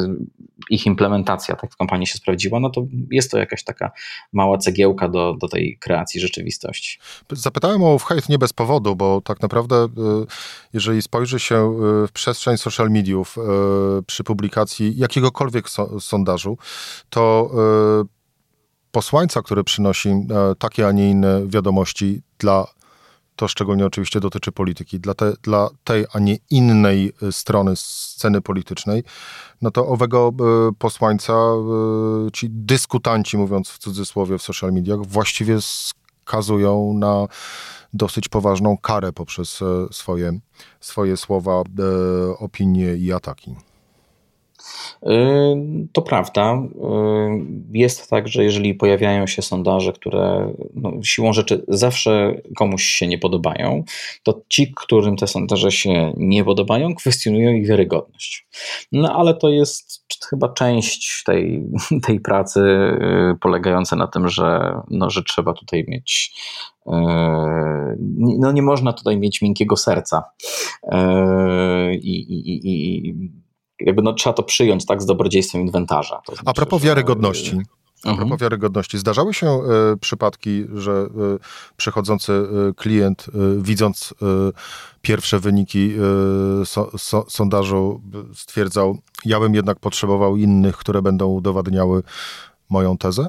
ich 0.69 0.85
implementacja 0.85 1.55
tak 1.55 1.71
w 1.71 1.77
kampanii 1.77 2.07
się 2.07 2.17
sprawdziła, 2.17 2.59
no 2.59 2.69
to 2.69 2.85
jest 3.11 3.31
to 3.31 3.37
jakaś 3.37 3.63
taka 3.63 3.91
mała 4.33 4.57
cegiełka 4.57 5.09
do, 5.09 5.33
do 5.33 5.47
tej 5.47 5.77
kreacji 5.77 6.21
rzeczywistości. 6.21 6.99
Zapytałem 7.31 7.83
o 7.83 7.97
hejt 7.97 8.29
nie 8.29 8.37
bez 8.37 8.53
powodu, 8.53 8.95
bo 8.95 9.21
tak 9.21 9.41
naprawdę 9.41 9.75
e, 9.75 9.87
jeżeli 10.73 11.01
spojrzy 11.01 11.39
się 11.39 11.55
e, 11.55 12.07
w 12.07 12.11
przestrzeń 12.13 12.57
social 12.57 12.89
mediów 12.89 13.35
przy 14.07 14.23
publikacji 14.23 14.97
jakiegokolwiek 14.97 15.65
sondażu, 15.99 16.57
to 17.09 17.51
posłańca, 18.91 19.41
który 19.41 19.63
przynosi 19.63 20.09
takie, 20.59 20.87
a 20.87 20.91
nie 20.91 21.09
inne 21.09 21.47
wiadomości 21.47 22.21
dla 22.39 22.67
to 23.35 23.47
szczególnie 23.47 23.85
oczywiście 23.85 24.19
dotyczy 24.19 24.51
polityki, 24.51 24.99
dla, 24.99 25.13
te, 25.13 25.33
dla 25.41 25.69
tej, 25.83 26.05
a 26.13 26.19
nie 26.19 26.37
innej 26.49 27.13
y, 27.23 27.31
strony 27.31 27.75
sceny 27.75 28.41
politycznej, 28.41 29.03
no 29.61 29.71
to 29.71 29.87
owego 29.87 30.33
y, 30.69 30.73
posłańca 30.73 31.33
y, 32.27 32.31
ci 32.31 32.49
dyskutanci, 32.49 33.37
mówiąc 33.37 33.69
w 33.69 33.77
cudzysłowie 33.77 34.37
w 34.37 34.41
social 34.41 34.73
mediach, 34.73 35.05
właściwie 35.05 35.57
skazują 35.61 36.93
na 36.93 37.27
dosyć 37.93 38.29
poważną 38.29 38.77
karę 38.77 39.13
poprzez 39.13 39.59
swoje, 39.91 40.39
swoje 40.79 41.17
słowa, 41.17 41.63
opinie 42.39 42.95
i 42.95 43.13
ataki. 43.13 43.55
To 45.93 46.01
prawda. 46.01 46.61
Jest 47.71 48.09
tak, 48.09 48.27
że 48.27 48.43
jeżeli 48.43 48.75
pojawiają 48.75 49.27
się 49.27 49.41
sondaże, 49.41 49.93
które 49.93 50.53
no, 50.75 50.91
siłą 51.03 51.33
rzeczy 51.33 51.65
zawsze 51.67 52.41
komuś 52.55 52.83
się 52.83 53.07
nie 53.07 53.17
podobają, 53.17 53.83
to 54.23 54.41
ci, 54.49 54.73
którym 54.75 55.17
te 55.17 55.27
sondaże 55.27 55.71
się 55.71 56.13
nie 56.17 56.43
podobają, 56.43 56.95
kwestionują 56.95 57.53
ich 57.53 57.67
wiarygodność. 57.67 58.47
No 58.91 59.15
ale 59.15 59.33
to 59.33 59.49
jest 59.49 60.03
chyba 60.29 60.53
część 60.53 61.23
tej, 61.23 61.63
tej 62.07 62.19
pracy 62.19 62.59
y, 62.59 63.37
polegająca 63.39 63.95
na 63.95 64.07
tym, 64.07 64.29
że, 64.29 64.75
no, 64.89 65.09
że 65.09 65.23
trzeba 65.23 65.53
tutaj 65.53 65.85
mieć 65.87 66.33
y, 66.87 66.91
no 68.39 68.51
nie 68.51 68.61
można 68.61 68.93
tutaj 68.93 69.17
mieć 69.17 69.41
miękkiego 69.41 69.77
serca. 69.77 70.23
Y, 70.83 71.95
I, 71.95 72.19
i, 72.19 72.69
i, 73.07 73.42
jakby 73.79 74.01
no, 74.01 74.13
trzeba 74.13 74.33
to 74.33 74.43
przyjąć 74.43 74.85
tak 74.85 75.01
z 75.01 75.05
dobrodziejstwem 75.05 75.61
inwentarza. 75.61 76.21
To 76.25 76.35
znaczy, 76.35 76.49
A 76.49 76.53
propos 76.53 76.81
wiarygodności. 76.81 77.61
A 78.03 78.09
mhm. 78.09 78.27
propos 78.27 78.41
wiarygodności. 78.41 78.97
Zdarzały 78.97 79.33
się 79.33 79.59
y, 79.93 79.97
przypadki, 79.97 80.65
że 80.73 80.91
y, 81.35 81.75
przychodzący 81.77 82.31
y, 82.31 82.73
klient, 82.73 83.25
widząc 83.57 84.13
pierwsze 85.01 85.39
wyniki 85.39 85.93
so, 86.65 86.97
so, 86.97 87.25
sondażu, 87.29 88.01
stwierdzał, 88.33 88.97
ja 89.25 89.39
bym 89.39 89.55
jednak 89.55 89.79
potrzebował 89.79 90.37
innych, 90.37 90.77
które 90.77 91.01
będą 91.01 91.27
udowadniały 91.27 92.03
moją 92.69 92.97
tezę? 92.97 93.25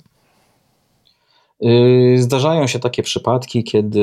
Zdarzają 2.16 2.66
się 2.66 2.78
takie 2.78 3.02
przypadki, 3.02 3.64
kiedy 3.64 4.00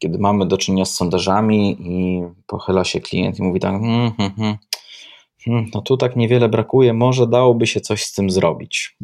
kiedy 0.00 0.18
mamy 0.18 0.46
do 0.46 0.58
czynienia 0.58 0.84
z 0.84 0.94
sondażami 0.94 1.76
i 1.80 2.22
pochyla 2.46 2.84
się 2.84 3.00
klient 3.00 3.38
i 3.38 3.42
mówi 3.42 3.60
tak, 3.60 3.72
hmm, 3.72 4.12
hmm, 4.12 4.34
hmm, 4.36 4.56
hmm 5.44 5.70
no 5.74 5.82
tu 5.82 5.96
tak 5.96 6.16
niewiele 6.16 6.48
brakuje, 6.48 6.92
może 6.92 7.26
dałoby 7.26 7.66
się 7.66 7.80
coś 7.80 8.04
z 8.04 8.12
tym 8.12 8.30
zrobić. 8.30 8.96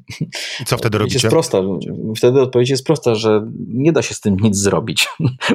I 0.61 0.65
co 0.65 0.77
wtedy 0.77 0.99
robicie? 0.99 1.17
Jest 1.17 1.27
prosta. 1.27 1.59
Wtedy 2.17 2.41
odpowiedź 2.41 2.71
jest 2.71 2.87
prosta, 2.87 3.15
że 3.15 3.51
nie 3.69 3.93
da 3.93 4.03
się 4.03 4.15
z 4.15 4.21
tym 4.21 4.37
nic 4.37 4.57
zrobić, 4.57 5.09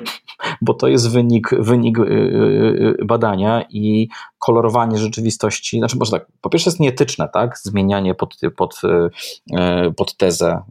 bo 0.62 0.74
to 0.74 0.88
jest 0.88 1.10
wynik, 1.10 1.50
wynik 1.60 2.00
y, 2.00 2.02
y, 2.02 2.06
y, 3.02 3.06
badania 3.06 3.66
i 3.70 4.08
kolorowanie 4.40 4.98
rzeczywistości, 4.98 5.78
znaczy 5.78 5.98
może 5.98 6.12
tak, 6.12 6.28
po 6.42 6.50
pierwsze 6.50 6.70
jest 6.70 6.80
nieetyczne, 6.80 7.30
tak, 7.34 7.58
zmienianie 7.58 8.16
pod, 8.16 8.38
pod, 8.58 8.82
pod 9.98 10.18
tezę 10.18 10.62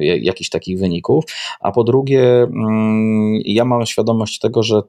jakichś 0.00 0.50
takich 0.50 0.78
wyników, 0.78 1.24
a 1.60 1.72
po 1.72 1.84
drugie 1.84 2.42
mm, 2.42 3.40
ja 3.44 3.64
mam 3.64 3.86
świadomość 3.86 4.38
tego, 4.38 4.62
że 4.62 4.82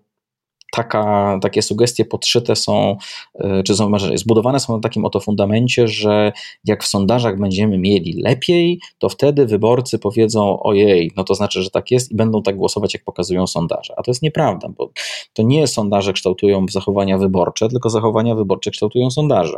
taka, 0.72 1.40
takie 1.42 1.62
sugestie 1.62 2.06
podszyte 2.06 2.56
są, 2.56 2.98
e, 3.36 3.64
czy 3.64 3.76
są, 3.76 3.92
zbudowane 4.16 4.60
są 4.60 4.76
na 4.76 4.80
takim 4.80 5.06
oto 5.06 5.20
fundamencie, 5.20 5.88
że 5.88 6.32
jak 6.66 6.84
w 6.84 6.88
sondażach 6.88 7.40
będziemy 7.40 7.78
mieli 7.78 8.22
lepiej, 8.22 8.80
to 8.98 9.10
wtedy 9.10 9.46
wyborcy 9.46 10.00
powiedzą 10.00 10.60
ojej, 10.60 11.12
no 11.16 11.24
to 11.24 11.36
znaczy, 11.36 11.64
że 11.64 11.70
tak 11.70 11.92
jest 11.92 12.12
i 12.12 12.16
będą 12.16 12.44
tak 12.44 12.58
głosować, 12.58 12.94
jak 12.94 13.04
pokazują 13.04 13.48
sondaże. 13.48 13.94
A 13.98 14.04
to 14.04 14.12
jest 14.12 14.22
nieprawda, 14.22 14.70
bo 14.70 14.92
to 15.34 15.44
nie 15.44 15.68
sondaże 15.68 16.14
kształtują 16.14 16.66
zachowania 16.70 17.18
wyborcze, 17.18 17.70
tylko 17.70 17.90
zachowania 17.90 18.36
wyborcze 18.36 18.72
kształtują 18.72 19.12
sondaże. 19.12 19.58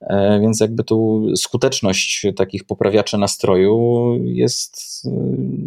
E, 0.00 0.40
więc 0.40 0.60
jakby 0.60 0.84
tu 0.84 1.26
skuteczność 1.36 2.26
takich 2.36 2.64
poprawiaczy 2.64 3.18
nastroju 3.18 4.14
jest, 4.24 5.08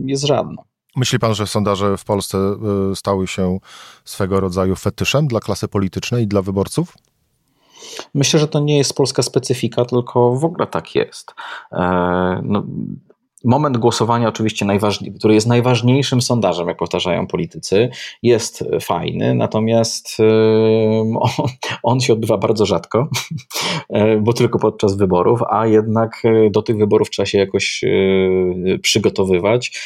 jest 0.06 0.24
żadna. 0.24 0.73
Myśli 0.95 1.19
pan, 1.19 1.35
że 1.35 1.47
sondaże 1.47 1.97
w 1.97 2.05
Polsce 2.05 2.38
y, 2.91 2.95
stały 2.95 3.27
się 3.27 3.59
swego 4.05 4.39
rodzaju 4.39 4.75
fetyszem 4.75 5.27
dla 5.27 5.39
klasy 5.39 5.67
politycznej 5.67 6.23
i 6.23 6.27
dla 6.27 6.41
wyborców? 6.41 6.97
Myślę, 8.13 8.39
że 8.39 8.47
to 8.47 8.59
nie 8.59 8.77
jest 8.77 8.95
polska 8.95 9.23
specyfika, 9.23 9.85
tylko 9.85 10.35
w 10.35 10.45
ogóle 10.45 10.67
tak 10.67 10.95
jest. 10.95 11.33
E, 11.71 12.41
no, 12.43 12.63
moment 13.43 13.77
głosowania, 13.77 14.27
oczywiście, 14.27 14.65
który 15.17 15.33
jest 15.33 15.47
najważniejszym 15.47 16.21
sondażem, 16.21 16.67
jak 16.67 16.77
powtarzają 16.77 17.27
politycy, 17.27 17.89
jest 18.23 18.63
fajny, 18.81 19.35
natomiast 19.35 20.17
on, 21.19 21.47
on 21.83 22.00
się 22.00 22.13
odbywa 22.13 22.38
bardzo 22.38 22.65
rzadko, 22.65 23.07
bo 24.23 24.33
tylko 24.33 24.59
podczas 24.59 24.95
wyborów, 24.97 25.39
a 25.50 25.67
jednak 25.67 26.21
e, 26.25 26.50
do 26.50 26.62
tych 26.62 26.77
wyborów 26.77 27.09
trzeba 27.09 27.25
się 27.25 27.38
jakoś 27.38 27.83
e, 27.83 28.79
przygotowywać 28.79 29.79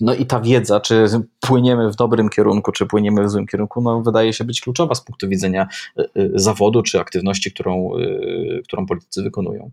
no 0.00 0.14
i 0.14 0.26
ta 0.26 0.40
wiedza, 0.40 0.80
czy 0.80 1.06
płyniemy 1.40 1.90
w 1.90 1.96
dobrym 1.96 2.28
kierunku, 2.28 2.72
czy 2.72 2.86
płyniemy 2.86 3.24
w 3.24 3.30
złym 3.30 3.46
kierunku, 3.46 3.80
no 3.80 4.02
wydaje 4.02 4.32
się 4.32 4.44
być 4.44 4.60
kluczowa 4.60 4.94
z 4.94 5.04
punktu 5.04 5.28
widzenia 5.28 5.68
zawodu, 6.34 6.82
czy 6.82 7.00
aktywności, 7.00 7.52
którą, 7.52 7.90
którą 8.64 8.86
politycy 8.86 9.22
wykonują. 9.22 9.70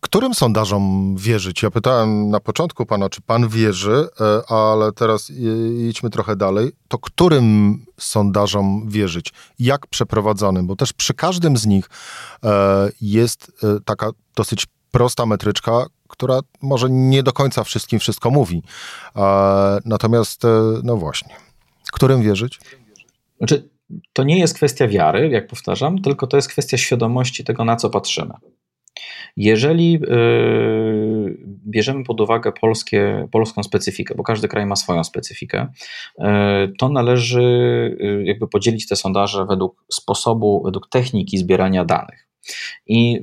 Którym 0.00 0.34
sondażom 0.34 1.14
wierzyć? 1.18 1.62
Ja 1.62 1.70
pytałem 1.70 2.30
na 2.30 2.40
początku 2.40 2.86
pana, 2.86 3.08
czy 3.08 3.20
pan 3.22 3.48
wierzy, 3.48 4.08
ale 4.48 4.92
teraz 4.92 5.30
idźmy 5.88 6.10
trochę 6.10 6.36
dalej. 6.36 6.72
To 6.88 6.98
którym 6.98 7.78
sondażom 7.98 8.88
wierzyć? 8.88 9.32
Jak 9.58 9.86
przeprowadzonym? 9.86 10.66
Bo 10.66 10.76
też 10.76 10.92
przy 10.92 11.14
każdym 11.14 11.56
z 11.56 11.66
nich 11.66 11.90
jest 13.00 13.52
taka 13.84 14.10
dosyć 14.36 14.66
prosta 14.90 15.26
metryczka, 15.26 15.86
która 16.10 16.40
może 16.62 16.86
nie 16.90 17.22
do 17.22 17.32
końca 17.32 17.64
wszystkim 17.64 17.98
wszystko 17.98 18.30
mówi. 18.30 18.62
Natomiast, 19.84 20.44
e, 20.44 20.48
no 20.84 20.96
właśnie, 20.96 21.34
którym 21.92 22.22
wierzyć? 22.22 22.58
Znaczy, 23.38 23.68
to 24.12 24.24
nie 24.24 24.38
jest 24.38 24.54
kwestia 24.54 24.88
wiary, 24.88 25.28
jak 25.28 25.46
powtarzam, 25.46 26.02
tylko 26.02 26.26
to 26.26 26.36
jest 26.36 26.48
kwestia 26.48 26.76
świadomości 26.76 27.44
tego, 27.44 27.64
na 27.64 27.76
co 27.76 27.90
patrzymy. 27.90 28.34
Jeżeli 29.36 29.92
yy, 29.92 31.38
bierzemy 31.66 32.04
pod 32.04 32.20
uwagę 32.20 32.52
polskie, 32.52 33.28
polską 33.32 33.62
specyfikę, 33.62 34.14
bo 34.14 34.22
każdy 34.22 34.48
kraj 34.48 34.66
ma 34.66 34.76
swoją 34.76 35.04
specyfikę, 35.04 35.66
to 36.78 36.88
należy 36.88 37.42
jakby 38.24 38.48
podzielić 38.48 38.88
te 38.88 38.96
sondaże 38.96 39.46
według 39.46 39.84
sposobu, 39.92 40.62
według 40.64 40.88
techniki 40.88 41.38
zbierania 41.38 41.84
danych. 41.84 42.29
I 42.86 43.20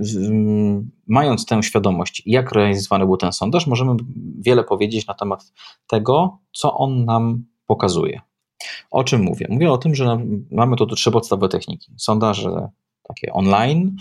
mając 1.08 1.46
tę 1.46 1.64
świadomość, 1.64 2.24
jak 2.26 2.52
realizowany 2.52 3.06
był 3.06 3.18
ten 3.18 3.34
sondaż, 3.34 3.68
możemy 3.68 3.96
wiele 4.40 4.64
powiedzieć 4.64 5.08
na 5.08 5.14
temat 5.14 5.54
tego, 5.88 6.40
co 6.52 6.74
on 6.74 7.06
nam 7.06 7.46
pokazuje. 7.66 8.22
O 8.92 9.04
czym 9.04 9.22
mówię? 9.22 9.48
Mówię 9.50 9.72
o 9.72 9.78
tym, 9.78 9.96
że 9.96 10.20
mamy 10.52 10.76
tu 10.76 10.86
trzy 10.86 11.12
podstawowe 11.12 11.50
techniki: 11.50 11.92
sondaże 11.98 12.70
takie 13.04 13.34
online, 13.34 13.96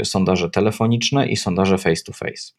y, 0.00 0.04
sondaże 0.04 0.50
telefoniczne 0.50 1.28
i 1.28 1.36
sondaże 1.36 1.78
face 1.78 2.02
to 2.06 2.12
face. 2.12 2.52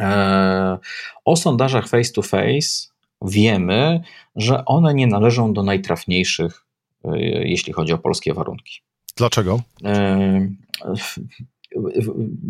E, 0.00 0.78
o 1.24 1.36
sondażach 1.36 1.88
face 1.88 2.12
to 2.12 2.22
face 2.22 2.88
wiemy, 3.22 4.00
że 4.36 4.64
one 4.64 4.94
nie 4.94 5.06
należą 5.06 5.52
do 5.52 5.62
najtrafniejszych, 5.62 6.66
y, 7.04 7.08
jeśli 7.44 7.72
chodzi 7.72 7.92
o 7.92 7.98
polskie 7.98 8.34
warunki. 8.34 8.82
Dlaczego? 9.22 9.60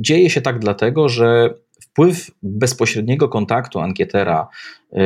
Dzieje 0.00 0.31
się 0.31 0.41
tak 0.41 0.59
dlatego, 0.59 1.09
że 1.09 1.55
wpływ 1.81 2.31
bezpośredniego 2.43 3.29
kontaktu 3.29 3.81
ankietera 3.81 4.49
e, 4.93 5.02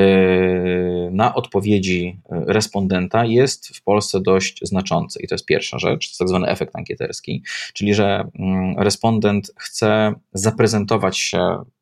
na 1.10 1.34
odpowiedzi 1.34 2.20
respondenta 2.30 3.24
jest 3.24 3.76
w 3.76 3.82
Polsce 3.82 4.20
dość 4.20 4.60
znaczący. 4.62 5.22
I 5.22 5.28
to 5.28 5.34
jest 5.34 5.44
pierwsza 5.44 5.78
rzecz, 5.78 6.16
tak 6.18 6.28
zwany 6.28 6.48
efekt 6.48 6.76
ankieterski, 6.76 7.42
czyli 7.74 7.94
że 7.94 8.28
mm, 8.38 8.78
respondent 8.78 9.50
chce 9.56 10.14
zaprezentować 10.32 11.18
się 11.18 11.38
Y, 11.38 11.75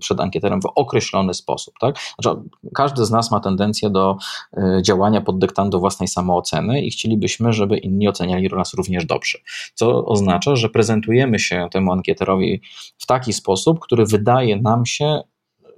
przed 0.00 0.20
ankieterem 0.20 0.62
w 0.62 0.66
określony 0.74 1.34
sposób. 1.34 1.74
Tak? 1.80 1.96
Znaczy, 2.20 2.40
każdy 2.74 3.04
z 3.04 3.10
nas 3.10 3.30
ma 3.30 3.40
tendencję 3.40 3.90
do 3.90 4.16
y, 4.58 4.82
działania 4.82 5.20
pod 5.20 5.38
dyktando 5.38 5.78
własnej 5.78 6.08
samooceny 6.08 6.82
i 6.82 6.90
chcielibyśmy, 6.90 7.52
żeby 7.52 7.78
inni 7.78 8.08
oceniali 8.08 8.48
nas 8.56 8.74
również 8.74 9.04
dobrze. 9.04 9.38
Co 9.74 10.06
oznacza, 10.06 10.56
że 10.56 10.68
prezentujemy 10.68 11.38
się 11.38 11.68
temu 11.72 11.92
ankieterowi 11.92 12.60
w 12.98 13.06
taki 13.06 13.32
sposób, 13.32 13.80
który 13.80 14.06
wydaje 14.06 14.56
nam 14.56 14.86
się, 14.86 15.22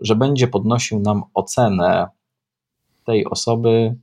że 0.00 0.16
będzie 0.16 0.49
podnosił 0.49 1.00
nam 1.00 1.23
ocenę 1.35 2.09
tej 3.04 3.26
osoby 3.26 3.97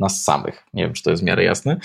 nas 0.00 0.24
samych. 0.24 0.66
Nie 0.74 0.82
wiem, 0.84 0.92
czy 0.92 1.02
to 1.02 1.10
jest 1.10 1.22
w 1.22 1.26
miarę 1.26 1.44
jasne. 1.44 1.80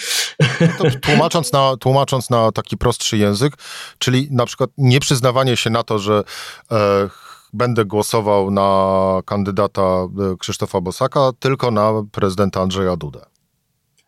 To 0.78 0.84
tłumacząc, 1.02 1.52
na, 1.52 1.78
tłumacząc 1.78 2.30
na 2.30 2.52
taki 2.52 2.78
prostszy 2.78 3.18
język, 3.18 3.54
czyli 3.98 4.28
na 4.32 4.46
przykład 4.46 4.70
nieprzyznawanie 4.78 5.58
się 5.58 5.70
na 5.70 5.84
to, 5.84 6.00
że 6.00 6.24
e, 6.72 7.10
będę 7.54 7.86
głosował 7.86 8.52
na 8.52 9.22
kandydata 9.26 9.82
e, 9.82 10.08
Krzysztofa 10.40 10.82
Bosaka, 10.82 11.32
tylko 11.40 11.72
na 11.72 11.92
prezydenta 12.12 12.62
Andrzeja 12.62 12.96
Dudę. 12.96 13.33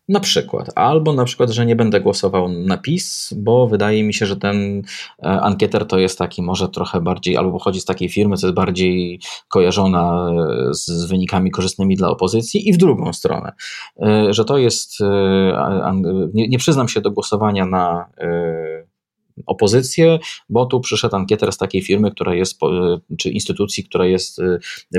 Na 0.09 0.19
przykład, 0.19 0.71
albo 0.75 1.13
na 1.13 1.25
przykład, 1.25 1.49
że 1.49 1.65
nie 1.65 1.75
będę 1.75 2.01
głosował 2.01 2.49
na 2.49 2.77
PiS, 2.77 3.33
bo 3.37 3.67
wydaje 3.67 4.03
mi 4.03 4.13
się, 4.13 4.25
że 4.25 4.35
ten 4.35 4.81
e, 5.19 5.41
ankieter 5.41 5.87
to 5.87 5.99
jest 5.99 6.17
taki 6.17 6.41
może 6.41 6.69
trochę 6.69 7.01
bardziej, 7.01 7.37
albo 7.37 7.51
pochodzi 7.51 7.81
z 7.81 7.85
takiej 7.85 8.09
firmy, 8.09 8.37
co 8.37 8.47
jest 8.47 8.55
bardziej 8.55 9.19
kojarzona 9.47 10.29
e, 10.31 10.73
z 10.73 11.05
wynikami 11.05 11.51
korzystnymi 11.51 11.95
dla 11.95 12.09
opozycji, 12.09 12.69
i 12.69 12.73
w 12.73 12.77
drugą 12.77 13.13
stronę, 13.13 13.51
e, 14.01 14.33
że 14.33 14.45
to 14.45 14.57
jest, 14.57 14.99
nie, 16.33 16.57
przyznam 16.57 16.87
się 16.87 17.01
do 17.01 17.11
głosowania 17.11 17.65
na 17.65 18.05
opozycję, 19.45 20.19
bo 20.49 20.65
tu 20.65 20.79
przyszedł 20.79 21.15
ankieter 21.15 21.51
z 21.51 21.57
takiej 21.57 21.81
firmy, 21.81 22.11
która 22.11 22.35
jest, 22.35 22.59
czy 23.17 23.29
instytucji, 23.29 23.83
która 23.83 24.05
jest 24.05 24.41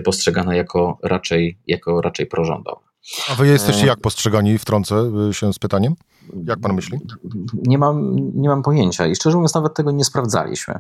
postrzegana 0.05 0.57
jako 0.57 0.99
raczej, 1.03 1.59
jako 1.67 2.01
raczej 2.01 2.27
prorządowa. 2.27 2.86
A 3.29 3.35
wy 3.35 3.47
jesteście 3.47 3.85
e, 3.85 3.87
jak 3.87 4.01
postrzegani, 4.01 4.59
wtrącę 4.59 5.13
y, 5.31 5.35
się 5.35 5.53
z 5.53 5.59
pytaniem? 5.59 5.95
Jak 6.47 6.61
pan 6.61 6.75
myśli? 6.75 6.99
Nie 7.67 7.79
mam, 7.79 8.17
nie 8.35 8.49
mam 8.49 8.63
pojęcia 8.63 9.07
i 9.07 9.15
szczerze 9.15 9.37
mówiąc 9.37 9.55
nawet 9.55 9.75
tego 9.75 9.93
nie 9.93 10.05
sprawdzaliśmy. 10.05 10.75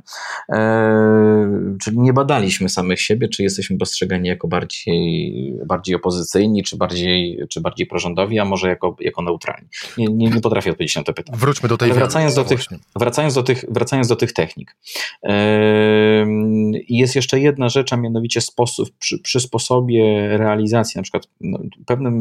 Eee, 0.48 1.46
czyli 1.80 1.98
nie 1.98 2.12
badaliśmy 2.12 2.68
samych 2.68 3.00
siebie, 3.00 3.28
czy 3.28 3.42
jesteśmy 3.42 3.78
postrzegani 3.78 4.28
jako 4.28 4.48
bardziej, 4.48 5.58
bardziej 5.66 5.96
opozycyjni, 5.96 6.62
czy 6.62 6.76
bardziej, 6.76 7.40
czy 7.50 7.60
bardziej 7.60 7.86
prorządowi, 7.86 8.38
a 8.38 8.44
może 8.44 8.68
jako, 8.68 8.96
jako 9.00 9.22
neutralni. 9.22 9.68
Nie, 9.98 10.06
nie, 10.06 10.30
nie 10.30 10.40
potrafię 10.40 10.70
odpowiedzieć 10.70 10.96
na 10.96 11.02
to 11.02 11.12
pytanie. 11.12 11.38
Wróćmy 11.38 11.68
do 11.68 11.78
tej 11.78 11.92
wracając 11.92 12.34
do, 12.34 12.44
tych, 12.44 12.60
wracając, 12.96 13.34
do 13.34 13.42
tych, 13.42 13.64
wracając 13.68 14.08
do 14.08 14.16
tych 14.16 14.32
technik. 14.32 14.76
Eee, 15.22 16.84
jest 16.88 17.16
jeszcze 17.16 17.40
jedna 17.40 17.68
rzecz, 17.68 17.92
a 17.92 17.96
mianowicie 17.96 18.40
sposób, 18.40 18.88
przy, 18.98 19.18
przy 19.18 19.40
sposobie 19.40 20.28
realizacji, 20.38 20.98
na 20.98 21.02
przykład 21.02 21.28
no, 21.40 21.58
pewnym 21.86 22.15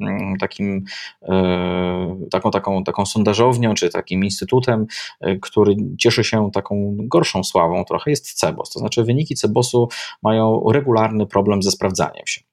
mm, 0.00 0.36
takim 0.40 0.84
e, 1.22 2.16
taką 2.30 2.50
taką, 2.50 2.84
taką 2.84 3.06
sondażownią, 3.06 3.74
czy 3.74 3.90
takim 3.90 4.24
instytutem, 4.24 4.86
e, 5.20 5.36
który 5.36 5.76
cieszy 5.98 6.24
się 6.24 6.50
taką 6.52 6.96
gorszą 6.98 7.44
sławą 7.44 7.84
trochę, 7.84 8.10
jest 8.10 8.32
CEBOS. 8.32 8.70
To 8.70 8.78
znaczy 8.78 9.04
wyniki 9.04 9.34
CEBOSu 9.34 9.88
mają 10.22 10.62
regularny 10.72 11.26
problem 11.26 11.62
ze 11.62 11.70
sprawdzaniem 11.70 12.26
się. 12.26 12.47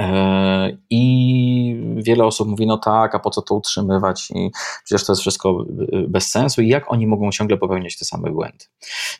E, 0.00 0.76
I 0.90 1.76
wiele 1.96 2.24
osób 2.24 2.48
mówi, 2.48 2.66
no 2.66 2.78
tak, 2.78 3.14
a 3.14 3.18
po 3.18 3.30
co 3.30 3.42
to 3.42 3.54
utrzymywać? 3.54 4.30
I 4.30 4.50
przecież 4.84 5.06
to 5.06 5.12
jest 5.12 5.20
wszystko 5.20 5.64
e, 5.92 6.08
bez 6.08 6.30
sensu. 6.30 6.62
I 6.62 6.68
jak 6.68 6.92
oni 6.92 7.06
mogą 7.06 7.30
ciągle 7.30 7.56
popełniać 7.56 7.98
te 7.98 8.04
same 8.04 8.30
błędy? 8.30 8.64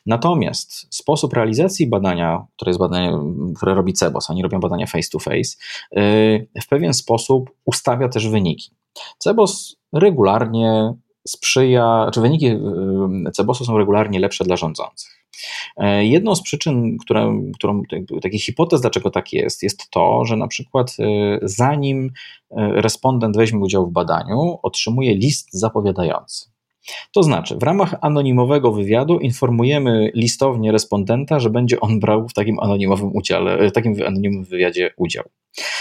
Natomiast 0.05 0.95
sposób 0.95 1.33
realizacji 1.33 1.87
badania, 1.87 2.45
które 2.55 2.69
jest 2.69 2.79
badaniem, 2.79 3.53
które 3.57 3.73
robi 3.73 3.93
CEBOS, 3.93 4.29
oni 4.29 4.43
robią 4.43 4.59
badania 4.59 4.87
face 4.87 5.09
to 5.11 5.19
face, 5.19 5.57
w 6.61 6.67
pewien 6.69 6.93
sposób 6.93 7.51
ustawia 7.65 8.09
też 8.09 8.27
wyniki. 8.27 8.71
CEBOS 9.17 9.75
regularnie 9.93 10.93
sprzyja, 11.27 12.09
czy 12.13 12.21
wyniki 12.21 12.51
CEBOS-u 13.33 13.65
są 13.65 13.77
regularnie 13.77 14.19
lepsze 14.19 14.43
dla 14.43 14.55
rządzących. 14.55 15.20
E, 15.77 16.05
jedną 16.05 16.35
z 16.35 16.41
przyczyn, 16.41 16.97
która, 16.97 17.31
którą, 17.55 17.83
takich 18.21 18.43
hipotez, 18.43 18.81
dlaczego 18.81 19.11
tak 19.11 19.33
jest, 19.33 19.63
jest 19.63 19.89
to, 19.89 20.25
że 20.25 20.37
na 20.37 20.47
przykład 20.47 20.97
y, 20.99 21.39
zanim 21.41 22.05
y, 22.05 22.11
respondent 22.57 23.37
weźmie 23.37 23.59
udział 23.59 23.87
w 23.87 23.91
badaniu, 23.91 24.59
otrzymuje 24.63 25.15
list 25.15 25.49
zapowiadający. 25.53 26.51
To 27.13 27.23
znaczy, 27.23 27.55
w 27.55 27.63
ramach 27.63 27.95
anonimowego 28.01 28.71
wywiadu 28.71 29.19
informujemy 29.19 30.11
listownie 30.15 30.71
respondenta, 30.71 31.39
że 31.39 31.49
będzie 31.49 31.79
on 31.79 31.99
brał 31.99 32.27
w 32.27 32.33
takim 32.33 32.59
anonimowym 32.59 33.15
udziale, 33.15 33.69
w 33.69 33.71
takim 33.71 33.95
anonimowym 34.07 34.43
wywiadzie 34.43 34.93
udział. 34.97 35.23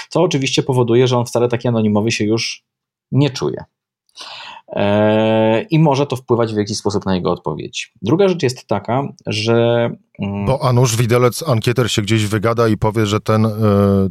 Co 0.08 0.22
oczywiście 0.22 0.62
powoduje, 0.62 1.06
że 1.06 1.18
on 1.18 1.26
wcale 1.26 1.48
taki 1.48 1.68
anonimowy 1.68 2.10
się 2.10 2.24
już 2.24 2.64
nie 3.12 3.30
czuje. 3.30 3.64
E, 4.72 5.62
I 5.62 5.78
może 5.78 6.06
to 6.06 6.16
wpływać 6.16 6.54
w 6.54 6.56
jakiś 6.56 6.78
sposób 6.78 7.06
na 7.06 7.14
jego 7.14 7.30
odpowiedź. 7.30 7.92
Druga 8.02 8.28
rzecz 8.28 8.42
jest 8.42 8.66
taka, 8.66 9.02
że. 9.26 9.90
Mm, 10.18 10.46
Bo 10.46 10.64
Anusz 10.64 10.96
Widelec, 10.96 11.48
ankieter 11.48 11.90
się 11.90 12.02
gdzieś 12.02 12.26
wygada 12.26 12.68
i 12.68 12.76
powie, 12.76 13.06
że 13.06 13.20
ten 13.20 13.46
e, 13.46 13.50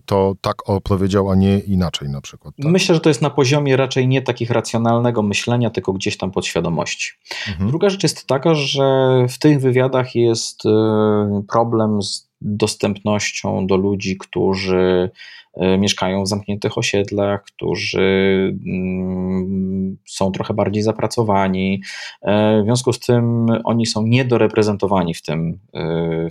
to 0.06 0.34
tak 0.42 0.70
opowiedział, 0.70 1.30
a 1.30 1.36
nie 1.36 1.60
inaczej 1.60 2.10
na 2.10 2.22
przykład. 2.22 2.56
Tak? 2.56 2.72
Myślę, 2.72 2.96
że 2.96 3.02
to 3.02 3.10
jest 3.10 3.22
na 3.22 3.30
poziomie 3.30 3.78
raczej 3.78 4.08
nie 4.08 4.22
takich 4.22 4.50
racjonalnego 4.50 5.22
myślenia, 5.22 5.70
tylko 5.70 5.94
gdzieś 5.94 6.18
tam 6.18 6.32
podświadomości. 6.32 7.12
Mhm. 7.48 7.70
Druga 7.70 7.90
rzecz 7.90 8.04
jest 8.04 8.28
taka, 8.28 8.56
że 8.56 8.82
w 9.30 9.40
tych 9.40 9.62
wywiadach 9.62 10.16
jest 10.16 10.66
e, 10.66 11.42
problem 11.48 12.02
z 12.04 12.29
dostępnością 12.42 13.68
do 13.68 13.78
ludzi, 13.78 14.18
którzy 14.18 15.10
e, 15.54 15.78
mieszkają 15.78 16.24
w 16.24 16.28
zamkniętych 16.28 16.78
osiedlach, 16.78 17.44
którzy 17.44 18.56
mm, 18.66 19.98
są 20.06 20.32
trochę 20.32 20.54
bardziej 20.54 20.84
zapracowani. 20.84 21.82
E, 22.22 22.62
w 22.62 22.66
związku 22.66 22.94
z 22.94 23.00
tym 23.00 23.48
oni 23.64 23.86
są 23.86 24.08
niedoreprezentowani 24.08 25.14
w, 25.14 25.22
tym, 25.22 25.60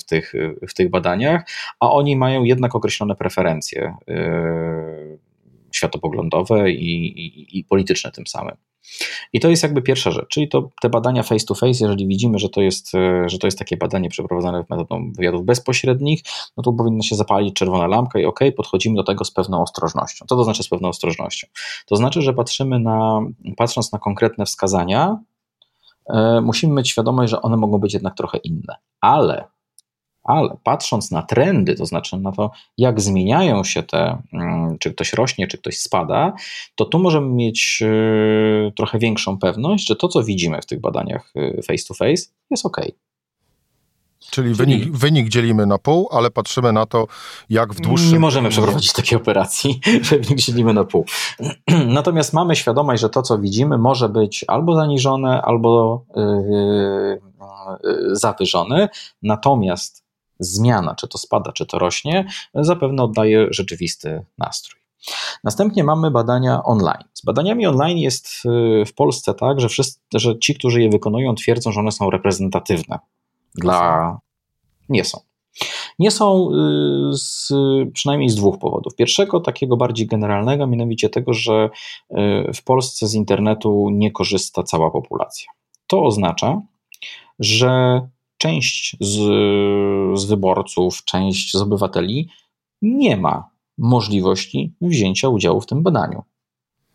w, 0.00 0.04
tych, 0.04 0.32
w 0.68 0.74
tych 0.74 0.90
badaniach, 0.90 1.48
a 1.80 1.90
oni 1.90 2.16
mają 2.16 2.44
jednak 2.44 2.74
określone 2.74 3.16
preferencje 3.16 3.94
światopoglądowe 5.72 6.70
i, 6.70 7.20
i, 7.26 7.58
i 7.58 7.64
polityczne 7.64 8.12
tym 8.12 8.26
samym. 8.26 8.56
I 9.32 9.40
to 9.40 9.48
jest 9.48 9.62
jakby 9.62 9.82
pierwsza 9.82 10.10
rzecz, 10.10 10.28
czyli 10.28 10.48
to 10.48 10.68
te 10.80 10.88
badania 10.88 11.22
face 11.22 11.46
to 11.46 11.54
face, 11.54 11.78
jeżeli 11.80 12.06
widzimy, 12.06 12.38
że 12.38 12.48
to 12.48 12.60
jest, 12.60 12.94
e, 12.94 13.28
że 13.28 13.38
to 13.38 13.46
jest 13.46 13.58
takie 13.58 13.76
badanie 13.76 14.08
przeprowadzone 14.08 14.64
metodą 14.70 15.12
wywiadów 15.12 15.44
bezpośrednich, 15.44 16.22
no 16.56 16.62
to 16.62 16.72
powinna 16.72 17.02
się 17.02 17.16
zapalić 17.16 17.54
czerwona 17.54 17.86
lampka 17.86 18.20
i 18.20 18.24
ok, 18.24 18.40
podchodzimy 18.56 18.96
do 18.96 19.04
tego 19.04 19.24
z 19.24 19.30
pewną 19.30 19.62
ostrożnością. 19.62 20.26
Co 20.28 20.36
to 20.36 20.44
znaczy 20.44 20.62
z 20.62 20.68
pewną 20.68 20.88
ostrożnością? 20.88 21.46
To 21.86 21.96
znaczy, 21.96 22.22
że 22.22 22.34
patrzymy 22.34 22.80
na, 22.80 23.20
patrząc 23.56 23.92
na 23.92 23.98
konkretne 23.98 24.46
wskazania, 24.46 25.18
e, 26.06 26.40
musimy 26.40 26.74
mieć 26.74 26.90
świadomość, 26.90 27.30
że 27.30 27.42
one 27.42 27.56
mogą 27.56 27.78
być 27.78 27.94
jednak 27.94 28.16
trochę 28.16 28.38
inne, 28.38 28.76
ale 29.00 29.44
ale 30.28 30.56
patrząc 30.64 31.10
na 31.10 31.22
trendy, 31.22 31.74
to 31.74 31.86
znaczy 31.86 32.16
na 32.16 32.32
to, 32.32 32.50
jak 32.78 33.00
zmieniają 33.00 33.64
się 33.64 33.82
te, 33.82 34.22
mm, 34.32 34.78
czy 34.78 34.94
ktoś 34.94 35.12
rośnie, 35.12 35.46
czy 35.46 35.58
ktoś 35.58 35.78
spada, 35.78 36.32
to 36.74 36.84
tu 36.84 36.98
możemy 36.98 37.28
mieć 37.28 37.78
y, 37.82 38.72
trochę 38.76 38.98
większą 38.98 39.38
pewność, 39.38 39.88
że 39.88 39.96
to, 39.96 40.08
co 40.08 40.22
widzimy 40.22 40.62
w 40.62 40.66
tych 40.66 40.80
badaniach 40.80 41.32
y, 41.36 41.62
face 41.62 41.84
to 41.88 41.94
face, 41.94 42.22
jest 42.50 42.66
ok. 42.66 42.80
Czyli, 42.80 42.96
Czyli 44.30 44.54
wynik, 44.54 44.90
wynik, 44.96 45.28
dzielimy 45.28 45.66
na 45.66 45.78
pół, 45.78 46.08
ale 46.10 46.30
patrzymy 46.30 46.72
na 46.72 46.86
to, 46.86 47.06
jak 47.50 47.74
w 47.74 47.80
dłuższym... 47.80 48.12
Nie 48.12 48.18
możemy 48.18 48.48
przeprowadzić 48.48 48.92
takiej 48.92 49.18
operacji, 49.18 49.80
że 50.02 50.18
wynik 50.18 50.38
dzielimy 50.38 50.74
na 50.74 50.84
pół. 50.84 51.04
Natomiast 51.86 52.32
mamy 52.32 52.56
świadomość, 52.56 53.02
że 53.02 53.08
to, 53.10 53.22
co 53.22 53.38
widzimy, 53.38 53.78
może 53.78 54.08
być 54.08 54.44
albo 54.48 54.74
zaniżone, 54.74 55.42
albo 55.42 56.04
yy, 56.16 57.20
yy, 57.84 58.16
zawyżone. 58.16 58.88
Natomiast 59.22 60.07
zmiana, 60.38 60.94
czy 60.94 61.08
to 61.08 61.18
spada, 61.18 61.52
czy 61.52 61.66
to 61.66 61.78
rośnie, 61.78 62.26
zapewne 62.54 63.02
oddaje 63.02 63.46
rzeczywisty 63.50 64.24
nastrój. 64.38 64.80
Następnie 65.44 65.84
mamy 65.84 66.10
badania 66.10 66.62
online. 66.64 67.04
Z 67.14 67.24
badaniami 67.24 67.66
online 67.66 67.98
jest 67.98 68.28
y, 68.44 68.84
w 68.84 68.94
Polsce 68.94 69.34
tak, 69.34 69.60
że, 69.60 69.68
wszyscy, 69.68 70.00
że 70.14 70.38
ci, 70.38 70.54
którzy 70.54 70.82
je 70.82 70.90
wykonują, 70.90 71.34
twierdzą, 71.34 71.72
że 71.72 71.80
one 71.80 71.92
są 71.92 72.10
reprezentatywne. 72.10 72.98
Dla... 73.54 74.18
Nie 74.88 75.04
są. 75.04 75.20
Nie 75.98 76.10
są 76.10 76.50
y, 76.50 77.16
z, 77.16 77.52
przynajmniej 77.92 78.28
z 78.28 78.34
dwóch 78.34 78.58
powodów. 78.58 78.94
Pierwszego, 78.94 79.40
takiego 79.40 79.76
bardziej 79.76 80.06
generalnego, 80.06 80.66
mianowicie 80.66 81.08
tego, 81.08 81.32
że 81.32 81.70
y, 82.10 82.52
w 82.54 82.64
Polsce 82.64 83.06
z 83.06 83.14
internetu 83.14 83.88
nie 83.92 84.10
korzysta 84.10 84.62
cała 84.62 84.90
populacja. 84.90 85.52
To 85.86 86.04
oznacza, 86.04 86.62
że 87.38 88.00
część 88.38 88.96
z, 89.00 89.14
z 90.20 90.24
wyborców, 90.24 91.04
część 91.04 91.52
z 91.52 91.56
obywateli 91.56 92.28
nie 92.82 93.16
ma 93.16 93.50
możliwości 93.78 94.74
wzięcia 94.80 95.28
udziału 95.28 95.60
w 95.60 95.66
tym 95.66 95.82
badaniu. 95.82 96.22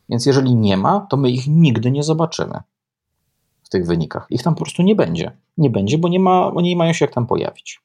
Więc 0.09 0.25
jeżeli 0.25 0.55
nie 0.55 0.77
ma, 0.77 1.07
to 1.09 1.17
my 1.17 1.31
ich 1.31 1.47
nigdy 1.47 1.91
nie 1.91 2.03
zobaczymy 2.03 2.59
w 3.63 3.69
tych 3.69 3.85
wynikach. 3.85 4.27
Ich 4.29 4.43
tam 4.43 4.55
po 4.55 4.61
prostu 4.61 4.83
nie 4.83 4.95
będzie. 4.95 5.37
Nie 5.57 5.69
będzie, 5.69 5.97
bo 5.97 6.07
nie 6.07 6.19
ma, 6.19 6.53
oni 6.53 6.69
nie 6.69 6.75
mają 6.75 6.93
się 6.93 7.05
jak 7.05 7.13
tam 7.13 7.27
pojawić. 7.27 7.81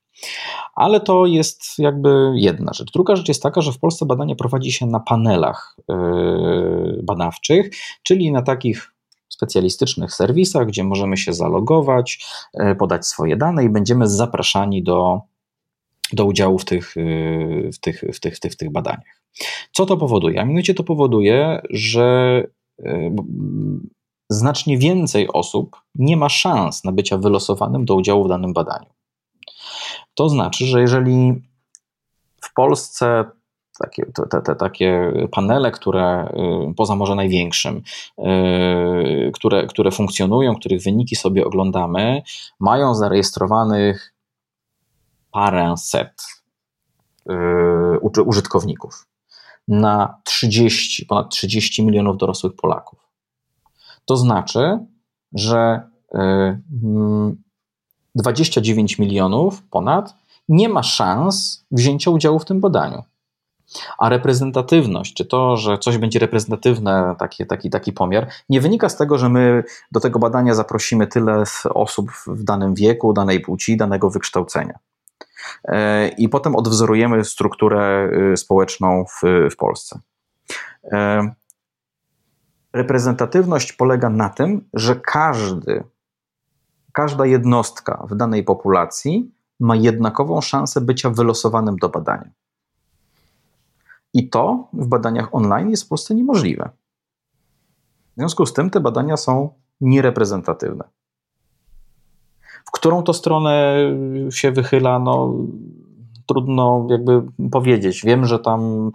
Ale 0.74 1.00
to 1.00 1.26
jest 1.26 1.78
jakby 1.78 2.32
jedna 2.36 2.72
rzecz. 2.72 2.92
Druga 2.92 3.16
rzecz 3.16 3.28
jest 3.28 3.42
taka, 3.42 3.60
że 3.60 3.72
w 3.72 3.78
Polsce 3.78 4.06
badania 4.06 4.34
prowadzi 4.34 4.72
się 4.72 4.86
na 4.86 5.00
panelach 5.00 5.76
yy, 5.88 7.00
badawczych, 7.02 7.70
czyli 8.02 8.32
na 8.32 8.42
takich 8.42 8.94
specjalistycznych 9.28 10.14
serwisach, 10.14 10.66
gdzie 10.66 10.84
możemy 10.84 11.16
się 11.16 11.32
zalogować, 11.32 12.26
e, 12.54 12.74
podać 12.74 13.06
swoje 13.06 13.36
dane 13.36 13.64
i 13.64 13.68
będziemy 13.68 14.08
zapraszani 14.08 14.82
do, 14.82 15.20
do 16.12 16.24
udziału 16.24 16.58
w 16.58 16.64
tych, 16.64 16.96
e, 16.96 17.72
w, 17.72 17.78
tych, 17.80 18.04
w, 18.14 18.20
tych, 18.20 18.36
w, 18.36 18.40
tych, 18.40 18.52
w 18.52 18.56
tych 18.56 18.72
badaniach. 18.72 19.22
Co 19.72 19.86
to 19.86 19.96
powoduje? 19.96 20.40
A 20.40 20.44
mianowicie 20.44 20.74
to 20.74 20.84
powoduje, 20.84 21.62
że 21.70 22.42
e, 22.84 23.14
znacznie 24.30 24.78
więcej 24.78 25.28
osób 25.32 25.76
nie 25.94 26.16
ma 26.16 26.28
szans 26.28 26.84
na 26.84 26.92
bycia 26.92 27.18
wylosowanym 27.18 27.84
do 27.84 27.94
udziału 27.94 28.24
w 28.24 28.28
danym 28.28 28.52
badaniu. 28.52 28.90
To 30.14 30.28
znaczy, 30.28 30.66
że 30.66 30.80
jeżeli 30.80 31.42
w 32.44 32.54
Polsce 32.54 33.24
takie, 33.78 34.06
te, 34.30 34.42
te, 34.42 34.56
takie 34.56 35.12
panele, 35.30 35.70
które 35.70 36.32
y, 36.70 36.74
poza 36.74 36.96
może 36.96 37.14
największym, 37.14 37.82
y, 38.18 39.32
które, 39.34 39.66
które 39.66 39.90
funkcjonują, 39.90 40.54
których 40.54 40.82
wyniki 40.82 41.16
sobie 41.16 41.44
oglądamy, 41.44 42.22
mają 42.60 42.94
zarejestrowanych 42.94 44.14
parę 45.30 45.74
set 45.76 46.22
y, 47.30 48.22
użytkowników 48.24 49.06
na 49.68 50.20
30, 50.24 51.06
ponad 51.06 51.30
30 51.30 51.84
milionów 51.84 52.16
dorosłych 52.16 52.52
Polaków. 52.56 52.98
To 54.04 54.16
znaczy, 54.16 54.78
że 55.32 55.82
29 58.14 58.98
milionów 58.98 59.62
ponad 59.62 60.14
nie 60.48 60.68
ma 60.68 60.82
szans 60.82 61.66
wzięcia 61.70 62.10
udziału 62.10 62.38
w 62.38 62.44
tym 62.44 62.60
badaniu. 62.60 63.02
A 63.98 64.08
reprezentatywność, 64.08 65.14
czy 65.14 65.26
to, 65.26 65.56
że 65.56 65.78
coś 65.78 65.98
będzie 65.98 66.18
reprezentatywne, 66.18 67.14
taki, 67.18 67.46
taki, 67.46 67.70
taki 67.70 67.92
pomiar, 67.92 68.26
nie 68.48 68.60
wynika 68.60 68.88
z 68.88 68.96
tego, 68.96 69.18
że 69.18 69.28
my 69.28 69.64
do 69.92 70.00
tego 70.00 70.18
badania 70.18 70.54
zaprosimy 70.54 71.06
tyle 71.06 71.42
osób 71.64 72.10
w 72.26 72.42
danym 72.44 72.74
wieku, 72.74 73.12
danej 73.12 73.40
płci, 73.40 73.76
danego 73.76 74.10
wykształcenia. 74.10 74.78
E, 75.64 76.08
I 76.08 76.28
potem 76.28 76.56
odwzorujemy 76.56 77.24
strukturę 77.24 78.10
y, 78.32 78.36
społeczną 78.36 79.04
w, 79.04 79.22
w 79.52 79.56
Polsce. 79.56 80.00
E, 80.92 81.30
reprezentatywność 82.72 83.72
polega 83.72 84.10
na 84.10 84.28
tym, 84.28 84.68
że 84.74 84.96
każdy, 84.96 85.84
każda 86.92 87.26
jednostka 87.26 88.06
w 88.10 88.14
danej 88.14 88.44
populacji 88.44 89.34
ma 89.60 89.76
jednakową 89.76 90.40
szansę 90.40 90.80
bycia 90.80 91.10
wylosowanym 91.10 91.76
do 91.76 91.88
badania. 91.88 92.30
I 94.14 94.28
to 94.28 94.68
w 94.72 94.86
badaniach 94.86 95.34
online 95.34 95.70
jest 95.70 95.84
w 95.84 95.88
Polsce 95.88 96.14
niemożliwe. 96.14 96.70
W 98.16 98.20
związku 98.20 98.46
z 98.46 98.52
tym 98.52 98.70
te 98.70 98.80
badania 98.80 99.16
są 99.16 99.48
niereprezentatywne. 99.80 100.84
W 102.66 102.70
którą 102.70 103.02
to 103.02 103.12
stronę 103.12 103.76
się 104.30 104.52
wychyla, 104.52 104.98
no 104.98 105.34
trudno 106.28 106.86
jakby 106.90 107.22
powiedzieć. 107.50 108.02
Wiem, 108.04 108.26
że 108.26 108.38
tam 108.38 108.90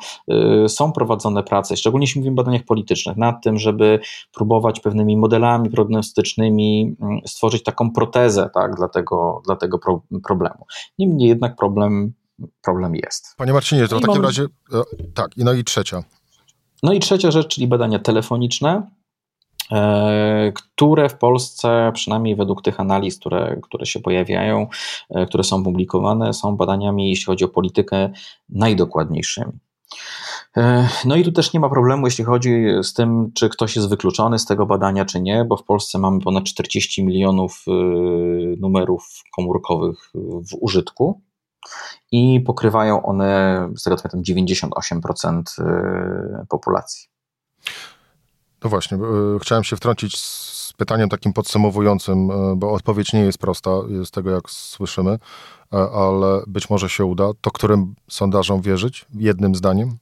y, 0.65 0.69
są 0.69 0.91
prowadzone 0.91 1.43
prace, 1.43 1.77
szczególnie 1.77 2.03
jeśli 2.03 2.21
mówimy 2.21 2.33
o 2.33 2.43
badaniach 2.43 2.63
politycznych, 2.63 3.17
nad 3.17 3.43
tym, 3.43 3.57
żeby 3.57 3.99
próbować 4.33 4.79
pewnymi 4.79 5.17
modelami 5.17 5.69
prognostycznymi 5.69 6.95
mm, 7.01 7.19
stworzyć 7.25 7.63
taką 7.63 7.91
protezę 7.91 8.49
tak, 8.53 8.75
dla 8.75 8.89
tego, 8.89 9.41
dla 9.45 9.55
tego 9.55 9.79
pro, 9.79 10.01
problemu. 10.23 10.65
Niemniej 10.99 11.29
jednak 11.29 11.55
problem 11.55 12.13
problem 12.61 12.95
jest. 12.95 13.35
Panie 13.37 13.53
Marcinie, 13.53 13.87
to 13.87 13.99
w 13.99 14.01
takim 14.01 14.23
razie, 14.23 14.43
e, 14.43 14.81
tak, 15.13 15.31
no 15.37 15.53
i 15.53 15.63
trzecia. 15.63 16.03
No 16.83 16.93
i 16.93 16.99
trzecia 16.99 17.31
rzecz, 17.31 17.47
czyli 17.47 17.67
badania 17.67 17.99
telefoniczne, 17.99 18.91
e, 19.71 20.51
które 20.55 21.09
w 21.09 21.17
Polsce, 21.17 21.91
przynajmniej 21.93 22.35
według 22.35 22.61
tych 22.61 22.79
analiz, 22.79 23.19
które, 23.19 23.59
które 23.63 23.85
się 23.85 23.99
pojawiają, 23.99 24.67
e, 25.09 25.25
które 25.25 25.43
są 25.43 25.63
publikowane, 25.63 26.33
są 26.33 26.57
badaniami, 26.57 27.09
jeśli 27.09 27.25
chodzi 27.25 27.45
o 27.45 27.49
politykę, 27.49 28.09
najdokładniejszymi. 28.49 29.51
No 31.05 31.15
i 31.15 31.23
tu 31.23 31.31
też 31.31 31.53
nie 31.53 31.59
ma 31.59 31.69
problemu, 31.69 32.07
jeśli 32.07 32.23
chodzi 32.23 32.65
z 32.83 32.93
tym, 32.93 33.31
czy 33.33 33.49
ktoś 33.49 33.75
jest 33.75 33.89
wykluczony 33.89 34.39
z 34.39 34.45
tego 34.45 34.65
badania, 34.65 35.05
czy 35.05 35.21
nie, 35.21 35.45
bo 35.45 35.57
w 35.57 35.63
Polsce 35.63 35.99
mamy 35.99 36.19
ponad 36.19 36.43
40 36.43 37.05
milionów 37.05 37.65
numerów 38.57 39.23
komórkowych 39.35 40.11
w 40.51 40.55
użytku 40.61 41.21
i 42.11 42.41
pokrywają 42.41 43.03
one, 43.03 43.69
z 43.77 43.83
tego 43.83 43.97
co 43.97 44.09
pamiętam, 44.09 44.35
98% 44.35 45.43
y, 45.59 46.45
populacji. 46.49 47.07
No 48.63 48.69
właśnie, 48.69 48.97
y, 48.97 49.39
chciałem 49.39 49.63
się 49.63 49.75
wtrącić 49.75 50.19
z 50.19 50.73
pytaniem 50.77 51.09
takim 51.09 51.33
podsumowującym, 51.33 52.31
y, 52.31 52.55
bo 52.55 52.71
odpowiedź 52.71 53.13
nie 53.13 53.19
jest 53.19 53.37
prosta 53.37 53.71
z 54.05 54.11
tego, 54.11 54.31
jak 54.31 54.49
słyszymy, 54.49 55.19
ale 55.71 56.43
być 56.47 56.69
może 56.69 56.89
się 56.89 57.05
uda. 57.05 57.29
To 57.41 57.51
którym 57.51 57.95
sondażom 58.09 58.61
wierzyć? 58.61 59.05
Jednym 59.13 59.55
zdaniem? 59.55 59.97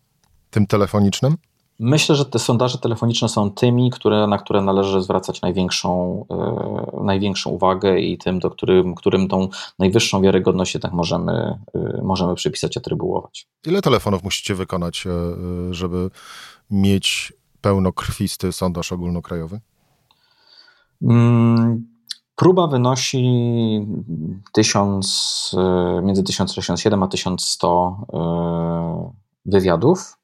Tym 0.50 0.68
telefonicznym? 0.68 1.38
Myślę, 1.84 2.16
że 2.16 2.26
te 2.26 2.40
sondaże 2.40 2.78
telefoniczne 2.78 3.30
są 3.30 3.52
tymi, 3.52 3.90
które, 3.90 4.28
na 4.28 4.38
które 4.38 4.62
należy 4.62 5.02
zwracać 5.02 5.42
największą, 5.42 6.26
yy, 6.30 7.04
największą 7.04 7.50
uwagę 7.50 8.00
i 8.00 8.18
tym, 8.18 8.40
do 8.40 8.50
którym, 8.50 8.96
którym 8.96 9.28
tą 9.28 9.48
najwyższą 9.80 10.22
wiarygodność 10.22 10.78
tak 10.82 10.92
możemy, 10.92 11.60
yy, 11.74 12.02
możemy 12.04 12.36
przypisać, 12.36 12.78
atrybuować. 12.78 13.48
Ile 13.66 13.82
telefonów 13.82 14.24
musicie 14.24 14.56
wykonać, 14.56 15.06
yy, 15.06 15.74
żeby 15.74 16.10
mieć 16.72 17.34
pełnokrwisty 17.62 18.52
sondaż 18.52 18.92
ogólnokrajowy? 18.92 19.60
Mm, 21.02 21.88
próba 22.36 22.68
wynosi 22.68 23.26
1000, 24.54 25.56
między 26.04 26.24
1067 26.24 27.04
a 27.04 27.08
1100 27.08 28.06
wywiadów 29.46 30.21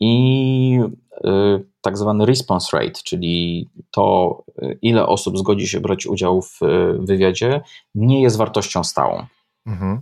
i 0.00 0.80
y, 1.24 1.64
tak 1.80 1.98
zwany 1.98 2.26
response 2.26 2.76
rate, 2.76 3.00
czyli 3.04 3.68
to, 3.90 4.44
ile 4.82 5.06
osób 5.06 5.38
zgodzi 5.38 5.68
się 5.68 5.80
brać 5.80 6.06
udział 6.06 6.42
w 6.42 6.62
y, 6.62 6.98
wywiadzie, 6.98 7.60
nie 7.94 8.22
jest 8.22 8.36
wartością 8.36 8.84
stałą. 8.84 9.26
Mhm 9.66 10.00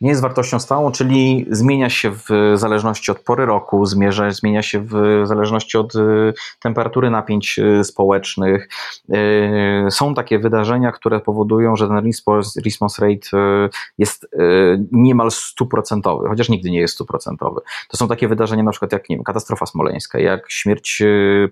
nie 0.00 0.08
jest 0.08 0.22
wartością 0.22 0.60
stałą, 0.60 0.92
czyli 0.92 1.46
zmienia 1.50 1.90
się 1.90 2.10
w 2.10 2.28
zależności 2.54 3.10
od 3.10 3.18
pory 3.18 3.46
roku, 3.46 3.86
zmierza, 3.86 4.30
zmienia 4.30 4.62
się 4.62 4.80
w 4.80 5.22
zależności 5.24 5.78
od 5.78 5.94
y, 5.94 6.34
temperatury 6.60 7.10
napięć 7.10 7.58
y, 7.58 7.84
społecznych. 7.84 8.68
Y, 9.14 9.90
są 9.90 10.14
takie 10.14 10.38
wydarzenia, 10.38 10.92
które 10.92 11.20
powodują, 11.20 11.76
że 11.76 11.88
ten 11.88 12.12
response 12.64 13.06
rate 13.06 13.28
jest 13.98 14.28
niemal 14.92 15.30
stuprocentowy, 15.30 16.28
chociaż 16.28 16.48
nigdy 16.48 16.70
nie 16.70 16.80
jest 16.80 16.94
stuprocentowy. 16.94 17.60
To 17.88 17.96
są 17.96 18.08
takie 18.08 18.28
wydarzenia 18.28 18.62
na 18.62 18.70
przykład 18.70 18.92
jak 18.92 19.08
nie 19.08 19.16
wiem, 19.16 19.24
katastrofa 19.24 19.66
smoleńska, 19.66 20.18
jak 20.18 20.50
śmierć 20.50 21.02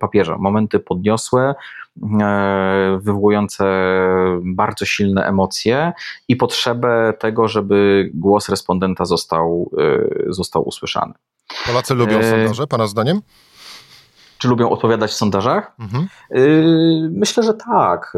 papieża, 0.00 0.38
momenty 0.38 0.78
podniosłe, 0.78 1.54
wywołujące 3.00 3.64
bardzo 4.42 4.84
silne 4.84 5.26
emocje 5.26 5.92
i 6.28 6.36
potrzebę 6.36 7.14
tego, 7.18 7.48
żeby 7.48 8.10
głos 8.14 8.48
respondenta 8.48 9.04
został, 9.04 9.70
e, 9.78 10.32
został 10.32 10.62
usłyszany. 10.62 11.14
Polacy 11.66 11.94
lubią 11.94 12.18
e, 12.18 12.30
sondaże, 12.30 12.66
Pana 12.66 12.86
zdaniem? 12.86 13.20
Czy 14.38 14.48
lubią 14.48 14.70
odpowiadać 14.70 15.10
w 15.10 15.14
sondażach? 15.14 15.72
Mhm. 15.78 16.08
E, 16.30 16.38
myślę, 17.10 17.42
że 17.42 17.54
tak. 17.54 18.12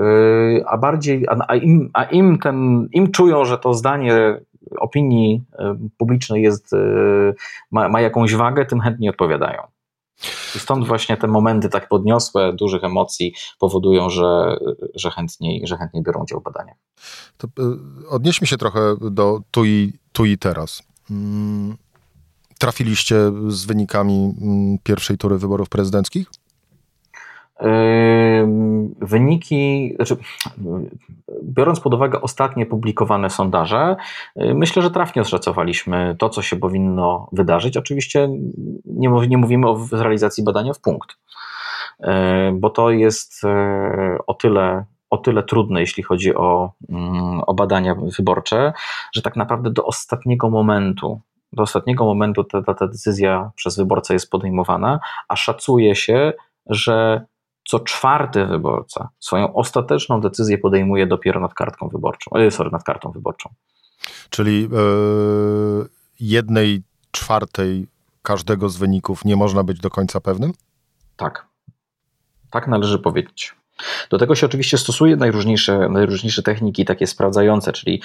A 0.67 0.79
bardziej, 0.79 1.27
a 1.49 1.55
im, 1.55 1.91
a 1.93 2.05
im, 2.05 2.39
ten, 2.39 2.89
im 2.93 3.13
czują, 3.13 3.45
że 3.45 3.59
to 3.59 3.75
zdanie 3.75 4.41
opinii 4.79 5.43
publicznej 5.99 6.43
jest, 6.43 6.71
ma, 7.71 7.89
ma 7.89 8.01
jakąś 8.01 8.35
wagę, 8.35 8.67
tym 8.67 8.81
chętniej 8.81 9.11
odpowiadają. 9.11 9.63
I 10.57 10.59
stąd 10.59 10.87
właśnie 10.87 11.17
te 11.17 11.27
momenty 11.27 11.69
tak 11.69 11.89
podniosłe, 11.89 12.53
dużych 12.53 12.85
emocji 12.85 13.35
powodują, 13.59 14.11
że, 14.11 14.57
że, 14.95 15.11
chętniej, 15.11 15.67
że 15.67 15.77
chętniej 15.77 16.03
biorą 16.03 16.23
udział 16.23 16.41
w 16.41 16.43
badaniach. 16.43 16.77
To 17.37 17.47
y, 17.47 18.09
odnieśmy 18.09 18.47
się 18.47 18.57
trochę 18.57 18.81
do 19.11 19.41
tu 19.51 19.65
i, 19.65 19.93
tu 20.13 20.25
i 20.25 20.39
teraz. 20.39 20.83
Mm, 21.11 21.77
trafiliście 22.59 23.17
z 23.49 23.65
wynikami 23.65 24.35
mm, 24.41 24.79
pierwszej 24.83 25.19
tury 25.19 25.39
wyborów 25.39 25.69
prezydenckich? 25.69 26.31
Wyniki, 29.07 29.95
znaczy, 29.97 30.17
biorąc 31.43 31.81
pod 31.81 31.95
uwagę 31.95 32.21
ostatnie 32.21 32.67
publikowane 32.67 33.31
sondaże, 33.31 33.97
myślę, 34.37 34.83
że 34.83 34.91
trafnie 34.91 35.23
oszacowaliśmy 35.23 36.17
to, 36.19 36.29
co 36.29 36.43
się 36.43 36.57
powinno 36.57 37.29
wydarzyć. 37.33 37.77
Oczywiście 37.77 38.29
nie, 38.85 39.09
nie 39.29 39.39
mówimy 39.39 39.69
o 39.69 39.87
realizacji 39.93 40.45
badania 40.45 40.73
w 40.73 40.81
punkt, 40.81 41.17
y, 42.01 42.07
bo 42.53 42.71
to 42.71 42.91
jest 42.91 43.45
y, 43.45 43.49
o 44.27 44.35
tyle, 44.35 44.85
o 45.11 45.19
tyle 45.19 45.43
trudne, 45.43 45.81
jeśli 45.81 46.03
chodzi 46.03 46.35
o, 46.35 46.73
mm, 46.89 47.41
o 47.47 47.55
badania 47.55 47.95
wyborcze, 48.19 48.73
że 49.15 49.23
tak 49.23 49.37
naprawdę 49.37 49.71
do 49.71 49.85
ostatniego 49.85 50.51
momentu 50.51 51.21
do 51.53 51.63
ostatniego 51.63 52.05
momentu 52.05 52.45
ta, 52.45 52.75
ta 52.75 52.87
decyzja 52.87 53.51
przez 53.55 53.77
wyborcę 53.77 54.15
jest 54.15 54.31
podejmowana, 54.31 55.01
a 55.29 55.37
szacuje 55.37 55.95
się, 55.95 56.33
że 56.67 57.25
co 57.67 57.81
czwarty 57.81 58.47
wyborca 58.47 59.09
swoją 59.19 59.55
ostateczną 59.55 60.21
decyzję 60.21 60.59
podejmuje 60.59 61.07
dopiero 61.07 61.41
nad 61.41 61.55
kartką 61.55 61.89
wyborczą, 61.89 62.31
e, 62.37 62.51
sorry, 62.51 62.71
nad 62.71 62.85
kartą 62.85 63.11
wyborczą. 63.11 63.51
Czyli 64.31 64.63
yy, 64.63 65.89
jednej 66.21 66.83
czwartej 67.11 67.87
każdego 68.23 68.69
z 68.69 68.77
wyników 68.77 69.25
nie 69.25 69.37
można 69.37 69.65
być 69.65 69.81
do 69.81 69.91
końca 69.91 70.21
pewnym? 70.21 70.53
Tak. 71.17 71.47
Tak 72.51 72.69
należy 72.69 72.99
powiedzieć. 72.99 73.55
Do 74.11 74.19
tego 74.19 74.35
się 74.35 74.47
oczywiście 74.47 74.79
stosuje 74.79 75.17
najróżniejsze, 75.17 75.89
najróżniejsze 75.89 76.43
techniki 76.43 76.85
takie 76.85 77.07
sprawdzające, 77.07 77.73
czyli 77.73 78.03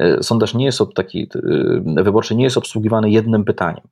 e, 0.00 0.22
sondaż 0.22 0.54
nie 0.54 0.64
jest 0.64 0.80
taki, 0.94 1.28
wyborczy 1.96 2.34
nie 2.34 2.44
jest 2.44 2.56
obsługiwany 2.56 3.10
jednym 3.10 3.44
pytaniem. 3.44 3.84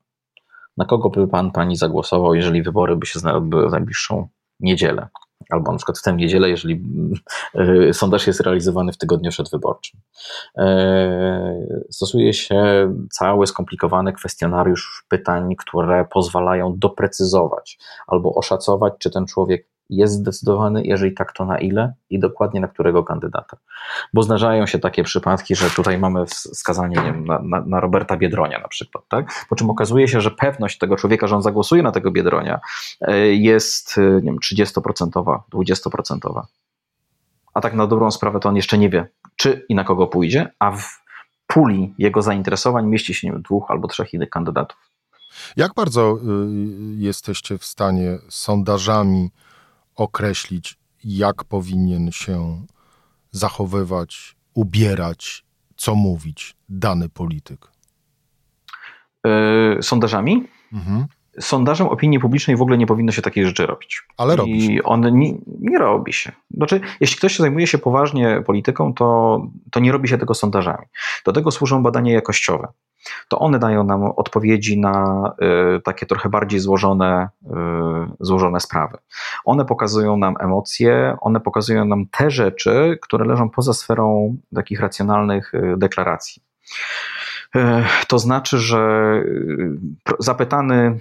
Na 0.77 0.85
kogo 0.85 1.09
by 1.09 1.27
pan, 1.27 1.51
pani 1.51 1.75
zagłosował, 1.75 2.35
jeżeli 2.35 2.63
wybory 2.63 2.95
by 2.95 3.05
się 3.05 3.19
odbyły 3.33 3.69
w 3.69 3.71
najbliższą 3.71 4.27
niedzielę, 4.63 5.07
albo 5.49 5.71
na 5.71 5.77
przykład 5.77 5.99
w 5.99 6.01
tę 6.01 6.13
niedzielę, 6.13 6.49
jeżeli 6.49 6.83
e, 7.55 7.93
sondaż 7.93 8.27
jest 8.27 8.41
realizowany 8.41 8.91
w 8.91 8.97
tygodniu 8.97 9.31
przedwyborczym. 9.31 9.99
E, 10.57 11.65
stosuje 11.89 12.33
się 12.33 12.89
cały 13.11 13.47
skomplikowany 13.47 14.13
kwestionariusz 14.13 15.05
pytań, 15.09 15.55
które 15.55 16.05
pozwalają 16.11 16.75
doprecyzować 16.77 17.77
albo 18.07 18.35
oszacować, 18.35 18.93
czy 18.99 19.11
ten 19.11 19.25
człowiek 19.25 19.72
jest 19.89 20.13
zdecydowany, 20.13 20.83
jeżeli 20.83 21.13
tak, 21.13 21.33
to 21.33 21.45
na 21.45 21.59
ile 21.59 21.93
i 22.09 22.19
dokładnie 22.19 22.61
na 22.61 22.67
którego 22.67 23.03
kandydata. 23.03 23.57
Bo 24.13 24.23
zdarzają 24.23 24.65
się 24.65 24.79
takie 24.79 25.03
przypadki, 25.03 25.55
że 25.55 25.69
tutaj 25.69 25.97
mamy 25.97 26.25
wskazanie 26.25 26.95
nie 26.95 27.03
wiem, 27.13 27.25
na, 27.25 27.39
na, 27.39 27.63
na, 27.65 27.79
Roberta 27.79 28.17
Biedronia 28.17 28.59
na 28.59 28.67
przykład, 28.67 29.03
tak? 29.07 29.45
po 29.49 29.55
czym 29.55 29.69
okazuje 29.69 30.07
się, 30.07 30.21
że 30.21 30.31
pewność 30.31 30.77
tego 30.77 30.95
człowieka, 30.95 31.27
że 31.27 31.35
on 31.35 31.41
zagłosuje 31.41 31.83
na 31.83 31.91
tego 31.91 32.11
Biedronia 32.11 32.59
e, 33.01 33.17
jest 33.27 33.97
e, 33.97 34.01
nie 34.01 34.21
wiem, 34.21 34.39
30%, 34.39 35.39
20%. 35.53 36.41
A 37.53 37.61
tak 37.61 37.73
na 37.73 37.87
dobrą 37.87 38.11
sprawę 38.11 38.39
to 38.39 38.49
on 38.49 38.55
jeszcze 38.55 38.77
nie 38.77 38.89
wie, 38.89 39.07
czy 39.35 39.65
i 39.69 39.75
na 39.75 39.83
kogo 39.83 40.07
pójdzie, 40.07 40.51
a 40.59 40.71
w 40.71 41.03
puli 41.47 41.93
jego 41.97 42.21
zainteresowań 42.21 42.87
mieści 42.87 43.13
się 43.13 43.27
nie 43.27 43.33
wiem, 43.33 43.41
dwóch 43.41 43.71
albo 43.71 43.87
trzech 43.87 44.13
innych 44.13 44.29
kandydatów. 44.29 44.77
Jak 45.57 45.73
bardzo 45.73 46.17
y, 46.17 46.17
jesteście 46.97 47.57
w 47.57 47.65
stanie 47.65 48.17
sondażami 48.29 49.29
określić, 49.95 50.77
jak 51.03 51.43
powinien 51.43 52.11
się 52.11 52.65
zachowywać, 53.31 54.35
ubierać, 54.53 55.45
co 55.75 55.95
mówić 55.95 56.55
dany 56.69 57.09
polityk? 57.09 57.67
Yy, 59.25 59.83
sondażami? 59.83 60.47
Mhm. 60.73 61.05
Sondażem 61.39 61.87
opinii 61.87 62.19
publicznej 62.19 62.57
w 62.57 62.61
ogóle 62.61 62.77
nie 62.77 62.87
powinno 62.87 63.11
się 63.11 63.21
takiej 63.21 63.45
rzeczy 63.45 63.65
robić. 63.65 64.03
Ale 64.17 64.35
robi 64.35 64.61
się. 64.61 64.71
I 64.71 64.83
on 64.83 65.19
nie, 65.19 65.33
nie, 65.59 65.77
robi 65.77 66.13
się. 66.13 66.31
Znaczy, 66.51 66.81
jeśli 66.99 67.17
ktoś 67.17 67.33
się 67.33 67.43
zajmuje 67.43 67.67
się 67.67 67.77
poważnie 67.77 68.43
polityką, 68.45 68.93
to, 68.93 69.41
to 69.71 69.79
nie 69.79 69.91
robi 69.91 70.07
się 70.07 70.17
tego 70.17 70.33
sondażami. 70.33 70.85
Do 71.25 71.33
tego 71.33 71.51
służą 71.51 71.83
badania 71.83 72.13
jakościowe 72.13 72.67
to 73.27 73.39
one 73.39 73.59
dają 73.59 73.83
nam 73.83 74.03
odpowiedzi 74.03 74.79
na 74.79 75.23
y, 75.77 75.81
takie 75.81 76.05
trochę 76.05 76.29
bardziej 76.29 76.59
złożone, 76.59 77.29
y, 77.43 77.47
złożone 78.19 78.59
sprawy. 78.59 78.97
One 79.45 79.65
pokazują 79.65 80.17
nam 80.17 80.35
emocje, 80.39 81.17
one 81.21 81.39
pokazują 81.39 81.85
nam 81.85 82.05
te 82.11 82.31
rzeczy, 82.31 82.99
które 83.01 83.25
leżą 83.25 83.49
poza 83.49 83.73
sferą 83.73 84.35
takich 84.55 84.79
racjonalnych 84.79 85.53
y, 85.53 85.73
deklaracji. 85.77 86.41
To 88.07 88.19
znaczy, 88.19 88.57
że 88.57 89.13
zapytany 90.19 90.99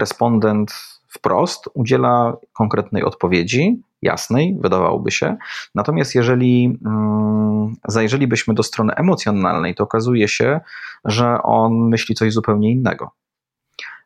respondent 0.00 0.72
wprost 1.08 1.68
udziela 1.74 2.36
konkretnej 2.52 3.02
odpowiedzi, 3.02 3.82
jasnej, 4.04 4.58
wydawałoby 4.60 5.10
się. 5.10 5.36
Natomiast 5.74 6.14
jeżeli 6.14 6.78
mm, 6.86 7.74
zajrzelibyśmy 7.88 8.54
do 8.54 8.62
strony 8.62 8.94
emocjonalnej, 8.94 9.74
to 9.74 9.84
okazuje 9.84 10.28
się, 10.28 10.60
że 11.04 11.42
on 11.42 11.88
myśli 11.88 12.14
coś 12.14 12.32
zupełnie 12.32 12.70
innego. 12.70 13.10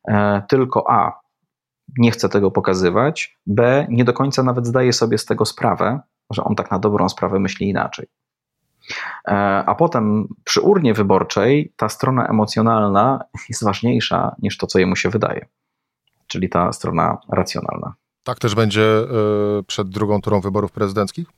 E, 0.09 0.43
tylko 0.49 0.91
A, 0.91 1.21
nie 1.99 2.11
chce 2.11 2.29
tego 2.29 2.51
pokazywać, 2.51 3.39
B, 3.47 3.87
nie 3.91 4.05
do 4.05 4.13
końca 4.13 4.43
nawet 4.43 4.67
zdaje 4.67 4.93
sobie 4.93 5.19
z 5.19 5.25
tego 5.25 5.45
sprawę, 5.45 6.01
że 6.31 6.45
on 6.45 6.55
tak 6.55 6.71
na 6.71 6.79
dobrą 6.79 7.09
sprawę 7.09 7.39
myśli 7.39 7.69
inaczej. 7.69 8.07
E, 9.29 9.33
a 9.67 9.75
potem 9.75 10.29
przy 10.45 10.61
urnie 10.61 10.95
wyborczej 10.95 11.73
ta 11.77 11.89
strona 11.89 12.27
emocjonalna 12.27 13.25
jest 13.49 13.65
ważniejsza 13.65 14.37
niż 14.39 14.59
to, 14.59 14.67
co 14.67 14.79
jemu 14.79 14.97
się 14.97 15.11
wydaje, 15.11 15.47
czyli 16.27 16.49
ta 16.49 16.73
strona 16.73 17.19
racjonalna. 17.33 17.95
Tak 18.29 18.39
też 18.39 18.55
będzie 18.55 18.83
e, 18.83 19.07
przed 19.67 19.89
drugą 19.89 20.21
turą 20.21 20.41
wyborów 20.41 20.73
prezydenckich? 20.73 21.29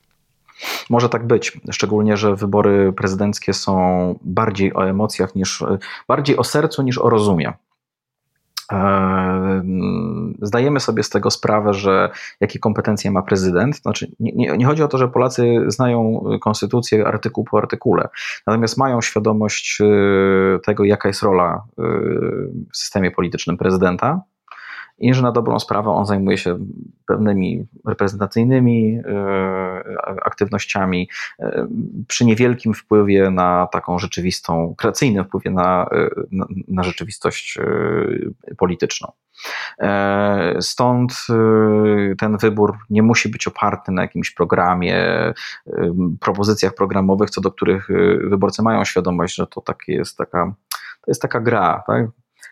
Może 0.90 1.08
tak 1.08 1.26
być, 1.26 1.60
szczególnie, 1.70 2.16
że 2.16 2.36
wybory 2.36 2.92
prezydenckie 2.92 3.52
są 3.52 4.14
bardziej 4.22 4.74
o 4.74 4.88
emocjach 4.88 5.34
niż, 5.34 5.64
bardziej 6.08 6.36
o 6.36 6.44
sercu 6.44 6.82
niż 6.82 6.98
o 6.98 7.10
rozumie. 7.10 7.52
E, 8.72 9.62
zdajemy 10.42 10.80
sobie 10.80 11.02
z 11.02 11.10
tego 11.10 11.30
sprawę, 11.30 11.74
że 11.74 12.10
jakie 12.40 12.58
kompetencje 12.58 13.10
ma 13.10 13.22
prezydent. 13.22 13.76
Znaczy, 13.76 14.10
nie, 14.20 14.32
nie, 14.32 14.56
nie, 14.56 14.66
chodzi 14.66 14.82
o 14.82 14.88
to, 14.88 14.98
że 14.98 15.08
Polacy 15.08 15.64
znają 15.66 16.24
konstytucję 16.40 17.06
artykuł 17.06 17.44
po 17.44 17.58
artykule, 17.58 18.08
natomiast 18.46 18.78
mają 18.78 19.00
świadomość 19.00 19.78
tego, 20.64 20.84
jaka 20.84 21.08
jest 21.08 21.22
rola 21.22 21.64
w 22.72 22.76
systemie 22.76 23.10
politycznym 23.10 23.56
prezydenta 23.56 24.22
i 25.00 25.14
że 25.14 25.22
na 25.22 25.32
dobrą 25.32 25.58
sprawę 25.58 25.90
on 25.90 26.06
zajmuje 26.06 26.38
się 26.38 26.58
pewnymi 27.06 27.66
reprezentacyjnymi 27.86 29.00
e, 29.04 30.22
aktywnościami 30.24 31.08
e, 31.38 31.66
przy 32.08 32.24
niewielkim 32.24 32.74
wpływie 32.74 33.30
na 33.30 33.68
taką 33.72 33.98
rzeczywistą, 33.98 34.74
kreacyjnym 34.78 35.24
wpływie 35.24 35.50
na, 35.50 35.86
e, 35.92 36.10
na, 36.32 36.46
na 36.68 36.82
rzeczywistość 36.82 37.58
polityczną. 38.58 39.12
Stąd 40.60 41.26
ten 42.18 42.36
wybór 42.36 42.76
nie 42.90 43.02
musi 43.02 43.28
być 43.28 43.46
oparty 43.46 43.92
na 43.92 44.02
jakimś 44.02 44.30
programie, 44.30 45.04
propozycjach 46.20 46.74
programowych, 46.74 47.30
co 47.30 47.40
do 47.40 47.52
których 47.52 47.88
wyborcy 48.24 48.62
mają 48.62 48.84
świadomość, 48.84 49.34
że 49.34 49.46
to 49.46 49.60
takie 49.60 49.92
jest 49.92 50.18
taka, 50.18 50.54
to 50.70 51.10
jest 51.10 51.22
taka 51.22 51.40
gra. 51.40 51.82
Tak? 51.86 52.06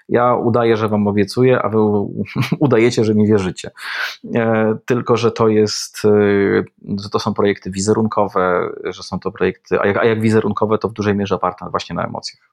Ja 0.09 0.35
udaję, 0.35 0.77
że 0.77 0.89
wam 0.89 1.07
obiecuję, 1.07 1.63
a 1.63 1.69
wy 1.69 1.79
udajecie, 2.61 3.05
że 3.05 3.15
mi 3.15 3.27
wierzycie. 3.27 3.71
E, 4.35 4.77
tylko, 4.87 5.17
że 5.17 5.33
to 5.33 5.49
jest, 5.49 6.05
e, 6.05 6.99
że 7.03 7.11
to 7.11 7.19
są 7.19 7.35
projekty 7.35 7.71
wizerunkowe, 7.71 8.69
że 8.85 9.03
są 9.03 9.21
to 9.21 9.33
projekty, 9.33 9.81
a 9.81 9.87
jak, 9.87 9.97
a 9.97 10.05
jak 10.05 10.21
wizerunkowe, 10.21 10.79
to 10.79 10.89
w 10.89 10.93
dużej 10.93 11.15
mierze 11.15 11.35
oparte 11.35 11.71
właśnie 11.71 11.97
na 11.97 12.05
emocjach. 12.05 12.51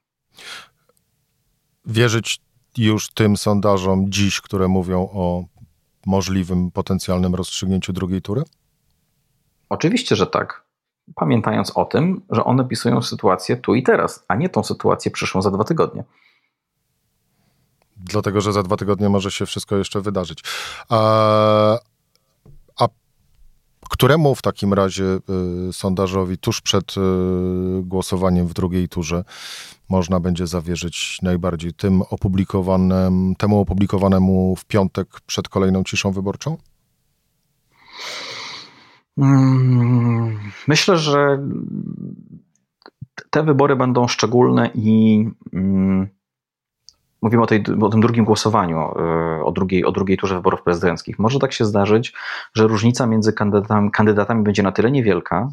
Wierzyć 1.85 2.41
już 2.77 3.09
tym 3.09 3.37
sondażom 3.37 4.05
dziś, 4.11 4.41
które 4.41 4.67
mówią 4.67 5.09
o 5.13 5.43
możliwym, 6.05 6.71
potencjalnym 6.71 7.35
rozstrzygnięciu 7.35 7.93
drugiej 7.93 8.21
tury? 8.21 8.43
Oczywiście, 9.69 10.15
że 10.15 10.27
tak. 10.27 10.65
Pamiętając 11.15 11.77
o 11.77 11.85
tym, 11.85 12.21
że 12.29 12.43
one 12.43 12.65
pisują 12.65 13.01
sytuację 13.01 13.57
tu 13.57 13.75
i 13.75 13.83
teraz, 13.83 14.25
a 14.27 14.35
nie 14.35 14.49
tą 14.49 14.63
sytuację 14.63 15.11
przyszłą 15.11 15.41
za 15.41 15.51
dwa 15.51 15.63
tygodnie 15.63 16.03
dlatego 18.09 18.41
że 18.41 18.53
za 18.53 18.63
dwa 18.63 18.77
tygodnie 18.77 19.09
może 19.09 19.31
się 19.31 19.45
wszystko 19.45 19.77
jeszcze 19.77 20.01
wydarzyć. 20.01 20.43
A, 20.89 21.77
a 22.79 22.87
któremu 23.89 24.35
w 24.35 24.41
takim 24.41 24.73
razie 24.73 25.19
y, 25.69 25.73
sondażowi 25.73 26.37
tuż 26.37 26.61
przed 26.61 26.97
y, 26.97 27.01
głosowaniem 27.83 28.47
w 28.47 28.53
drugiej 28.53 28.89
turze 28.89 29.23
można 29.89 30.19
będzie 30.19 30.47
zawierzyć 30.47 31.19
najbardziej 31.21 31.73
tym 31.73 32.01
opublikowanym, 32.01 33.35
temu 33.37 33.59
opublikowanemu 33.59 34.55
w 34.55 34.65
piątek 34.65 35.07
przed 35.25 35.49
kolejną 35.49 35.83
ciszą 35.83 36.11
wyborczą? 36.11 36.57
Mm, 39.17 40.39
myślę, 40.67 40.97
że 40.97 41.39
te 43.29 43.43
wybory 43.43 43.75
będą 43.75 44.07
szczególne 44.07 44.71
i 44.75 45.25
mm, 45.53 46.07
mówimy 47.25 47.43
o, 47.43 47.47
tej, 47.47 47.63
o 47.81 47.89
tym 47.89 48.01
drugim 48.01 48.25
głosowaniu, 48.25 48.77
e, 48.77 49.43
o 49.43 49.51
drugiej, 49.51 49.85
o 49.85 49.91
drugiej 49.91 50.17
turze 50.17 50.35
wyborów 50.35 50.61
prezydenckich. 50.61 51.19
Może 51.19 51.39
tak 51.39 51.53
się 51.53 51.65
zdarzyć, 51.65 52.13
że 52.53 52.67
różnica 52.67 53.07
między 53.07 53.33
kandydatami, 53.33 53.91
kandydatami 53.91 54.43
będzie 54.43 54.63
na 54.63 54.71
tyle 54.71 54.91
niewielka, 54.91 55.49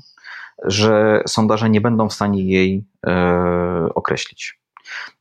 że 0.65 1.23
sondaże 1.27 1.71
nie 1.71 1.81
będą 1.81 2.09
w 2.09 2.13
stanie 2.13 2.45
jej 2.45 2.85
e, 3.07 3.89
określić. 3.95 4.61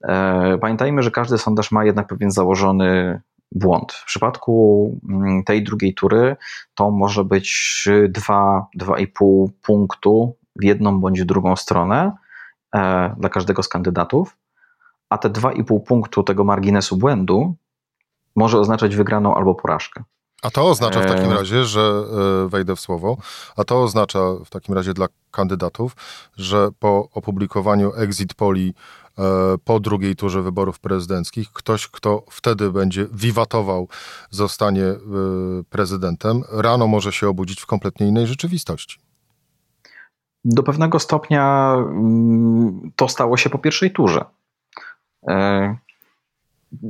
E, 0.03 0.57
pamiętajmy, 0.61 1.03
że 1.03 1.11
każdy 1.11 1.37
sondaż 1.37 1.71
ma 1.71 1.85
jednak 1.85 2.07
pewien 2.07 2.31
założony 2.31 3.21
błąd. 3.51 3.93
W 3.93 4.05
przypadku 4.05 4.99
mm, 5.09 5.43
tej 5.43 5.63
drugiej 5.63 5.93
tury 5.93 6.35
to 6.75 6.91
może 6.91 7.23
być 7.23 7.87
2-2,5 8.09 9.47
punktu 9.61 10.35
w 10.55 10.63
jedną 10.63 10.99
bądź 10.99 11.25
drugą 11.25 11.55
stronę 11.55 12.11
e, 12.75 13.15
dla 13.19 13.29
każdego 13.29 13.63
z 13.63 13.67
kandydatów 13.67 14.40
a 15.11 15.17
te 15.17 15.29
2,5 15.29 15.83
punktu 15.83 16.23
tego 16.23 16.43
marginesu 16.43 16.97
błędu 16.97 17.55
może 18.35 18.59
oznaczać 18.59 18.95
wygraną 18.95 19.35
albo 19.35 19.55
porażkę. 19.55 20.03
A 20.41 20.51
to 20.51 20.69
oznacza 20.69 21.01
w 21.01 21.05
takim 21.05 21.31
e, 21.31 21.33
razie, 21.35 21.65
że 21.65 21.81
e, 21.81 22.49
wejdę 22.49 22.75
w 22.75 22.79
słowo, 22.79 23.17
a 23.55 23.63
to 23.63 23.83
oznacza 23.83 24.19
w 24.45 24.49
takim 24.49 24.75
razie 24.75 24.93
dla 24.93 25.07
kandydatów, 25.31 25.95
że 26.37 26.69
po 26.79 27.09
opublikowaniu 27.13 27.93
exit 27.95 28.33
poli 28.33 28.73
e, 29.19 29.23
po 29.63 29.79
drugiej 29.79 30.15
turze 30.15 30.41
wyborów 30.41 30.79
prezydenckich, 30.79 31.51
ktoś, 31.53 31.87
kto 31.87 32.23
wtedy 32.29 32.71
będzie 32.71 33.07
wiwatował, 33.13 33.87
zostanie 34.29 34.83
prezydentem, 35.69 36.43
rano 36.51 36.87
może 36.87 37.11
się 37.11 37.29
obudzić 37.29 37.61
w 37.61 37.65
kompletnie 37.65 38.07
innej 38.07 38.27
rzeczywistości. 38.27 38.99
Do 40.45 40.63
pewnego 40.63 40.99
stopnia 40.99 41.73
mm, 41.77 42.91
to 42.95 43.07
stało 43.07 43.37
się 43.37 43.49
po 43.49 43.57
pierwszej 43.57 43.91
turze. 43.93 44.25
E, 45.27 45.75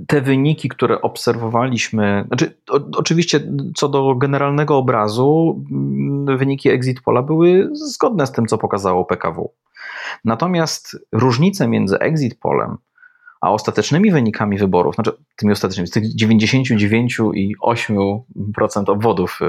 te 0.08 0.22
wyniki, 0.22 0.70
które 0.70 1.02
obserwowaliśmy, 1.02 2.24
znaczy, 2.28 2.58
o, 2.70 2.80
oczywiście 2.98 3.39
co 3.76 3.89
do 3.89 4.15
generalnego 4.15 4.78
obrazu, 4.78 5.62
mm, 5.72 6.38
wyniki 6.38 6.70
exit 6.70 7.02
pola 7.02 7.22
były 7.22 7.70
zgodne 7.74 8.28
z 8.28 8.32
tym, 8.32 8.46
co 8.46 8.58
pokazało 8.58 9.06
PKW. 9.06 9.54
Natomiast 10.26 10.98
różnice 11.12 11.67
między 11.67 12.00
exit 12.00 12.39
polem 12.39 12.78
a 13.41 13.52
ostatecznymi 13.52 14.12
wynikami 14.12 14.58
wyborów, 14.58 14.96
znaczy 14.96 15.12
tymi 15.36 15.52
ostatecznymi, 15.52 15.88
z 15.88 15.91
tych 15.91 16.04
99,8% 16.15 18.89
obwodów 18.89 19.39
y, 19.41 19.46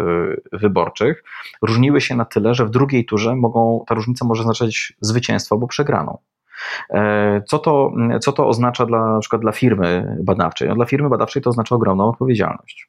wyborczych, 0.58 1.24
różniły 1.62 2.00
się 2.00 2.16
na 2.16 2.24
tyle, 2.24 2.54
że 2.54 2.66
w 2.66 2.70
drugiej 2.70 3.04
turze 3.04 3.36
mogą, 3.36 3.84
ta 3.86 3.94
różnica 3.94 4.24
może 4.24 4.42
znaczyć 4.42 4.92
zwycięstwo 5.00 5.54
albo 5.54 5.66
przegraną. 5.66 6.18
E, 6.90 7.42
co 7.48 7.58
to, 7.58 7.92
co 8.20 8.32
to 8.32 8.48
oznacza 8.48 8.86
dla, 8.86 9.12
na 9.12 9.20
przykład 9.20 9.42
dla 9.42 9.52
firmy 9.52 10.16
badawczej? 10.20 10.68
No, 10.68 10.74
dla 10.74 10.84
firmy 10.84 11.08
badawczej 11.08 11.42
to 11.42 11.50
oznacza 11.50 11.74
ogromną 11.74 12.08
odpowiedzialność. 12.08 12.88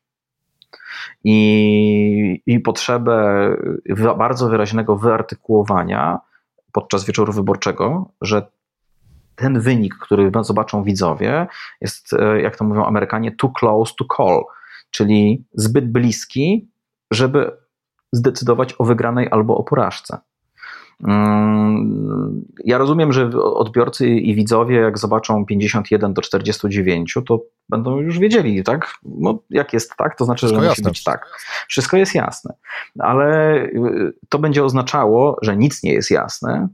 I, 1.23 2.41
i 2.45 2.59
potrzebę 2.59 3.47
bardzo 4.17 4.49
wyraźnego 4.49 4.95
wyartykułowania 4.95 6.19
podczas 6.71 7.05
wieczoru 7.05 7.33
wyborczego, 7.33 8.09
że 8.21 8.47
ten 9.35 9.59
wynik, 9.59 9.95
który 9.95 10.31
zobaczą 10.41 10.83
widzowie, 10.83 11.47
jest, 11.81 12.13
e, 12.13 12.41
jak 12.41 12.55
to 12.55 12.63
mówią 12.63 12.85
Amerykanie, 12.85 13.31
too 13.31 13.49
close 13.49 13.93
to 13.99 14.05
call, 14.17 14.43
czyli 14.91 15.45
zbyt 15.53 15.91
bliski, 15.91 16.69
żeby 17.11 17.51
zdecydować 18.11 18.75
o 18.79 18.83
wygranej 18.83 19.27
albo 19.31 19.57
o 19.57 19.63
porażce. 19.63 20.17
Mm, 21.07 22.45
ja 22.65 22.77
rozumiem, 22.77 23.13
że 23.13 23.29
odbiorcy 23.41 24.07
i 24.07 24.35
widzowie, 24.35 24.75
jak 24.75 24.97
zobaczą 24.97 25.45
51 25.45 26.13
do 26.13 26.21
49, 26.21 27.17
to 27.25 27.39
będą 27.69 27.99
już 27.99 28.19
wiedzieli, 28.19 28.63
tak? 28.63 28.93
No, 29.03 29.39
jak 29.49 29.73
jest 29.73 29.93
tak, 29.97 30.17
to 30.17 30.25
znaczy, 30.25 30.45
Wszystko 30.45 30.61
że 30.63 30.69
musi 30.69 30.83
być 30.83 31.03
tak. 31.03 31.37
Wszystko 31.67 31.97
jest 31.97 32.15
jasne. 32.15 32.53
Ale 32.99 33.57
y, 33.63 34.13
to 34.29 34.39
będzie 34.39 34.63
oznaczało, 34.63 35.37
że 35.41 35.57
nic 35.57 35.83
nie 35.83 35.93
jest 35.93 36.11
jasne, 36.11 36.67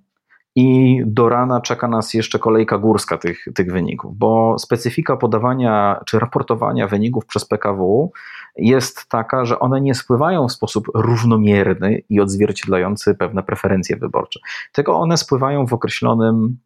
i 0.60 1.02
do 1.06 1.30
rana 1.30 1.62
czeka 1.62 1.88
nas 1.88 2.14
jeszcze 2.14 2.40
kolejka 2.40 2.78
górska 2.78 3.18
tych, 3.18 3.46
tych 3.56 3.72
wyników, 3.72 4.18
bo 4.18 4.60
specyfika 4.60 5.18
podawania 5.18 6.02
czy 6.06 6.20
raportowania 6.20 6.88
wyników 6.88 7.26
przez 7.26 7.46
PKW 7.46 8.12
jest 8.56 9.10
taka, 9.10 9.46
że 9.46 9.60
one 9.60 9.82
nie 9.82 9.96
spływają 9.96 10.48
w 10.48 10.52
sposób 10.52 10.88
równomierny 10.94 12.02
i 12.10 12.20
odzwierciedlający 12.20 13.16
pewne 13.16 13.44
preferencje 13.44 13.98
wyborcze, 13.98 14.40
tylko 14.72 15.00
one 15.00 15.18
spływają 15.18 15.68
w 15.68 15.74
określonym 15.74 16.58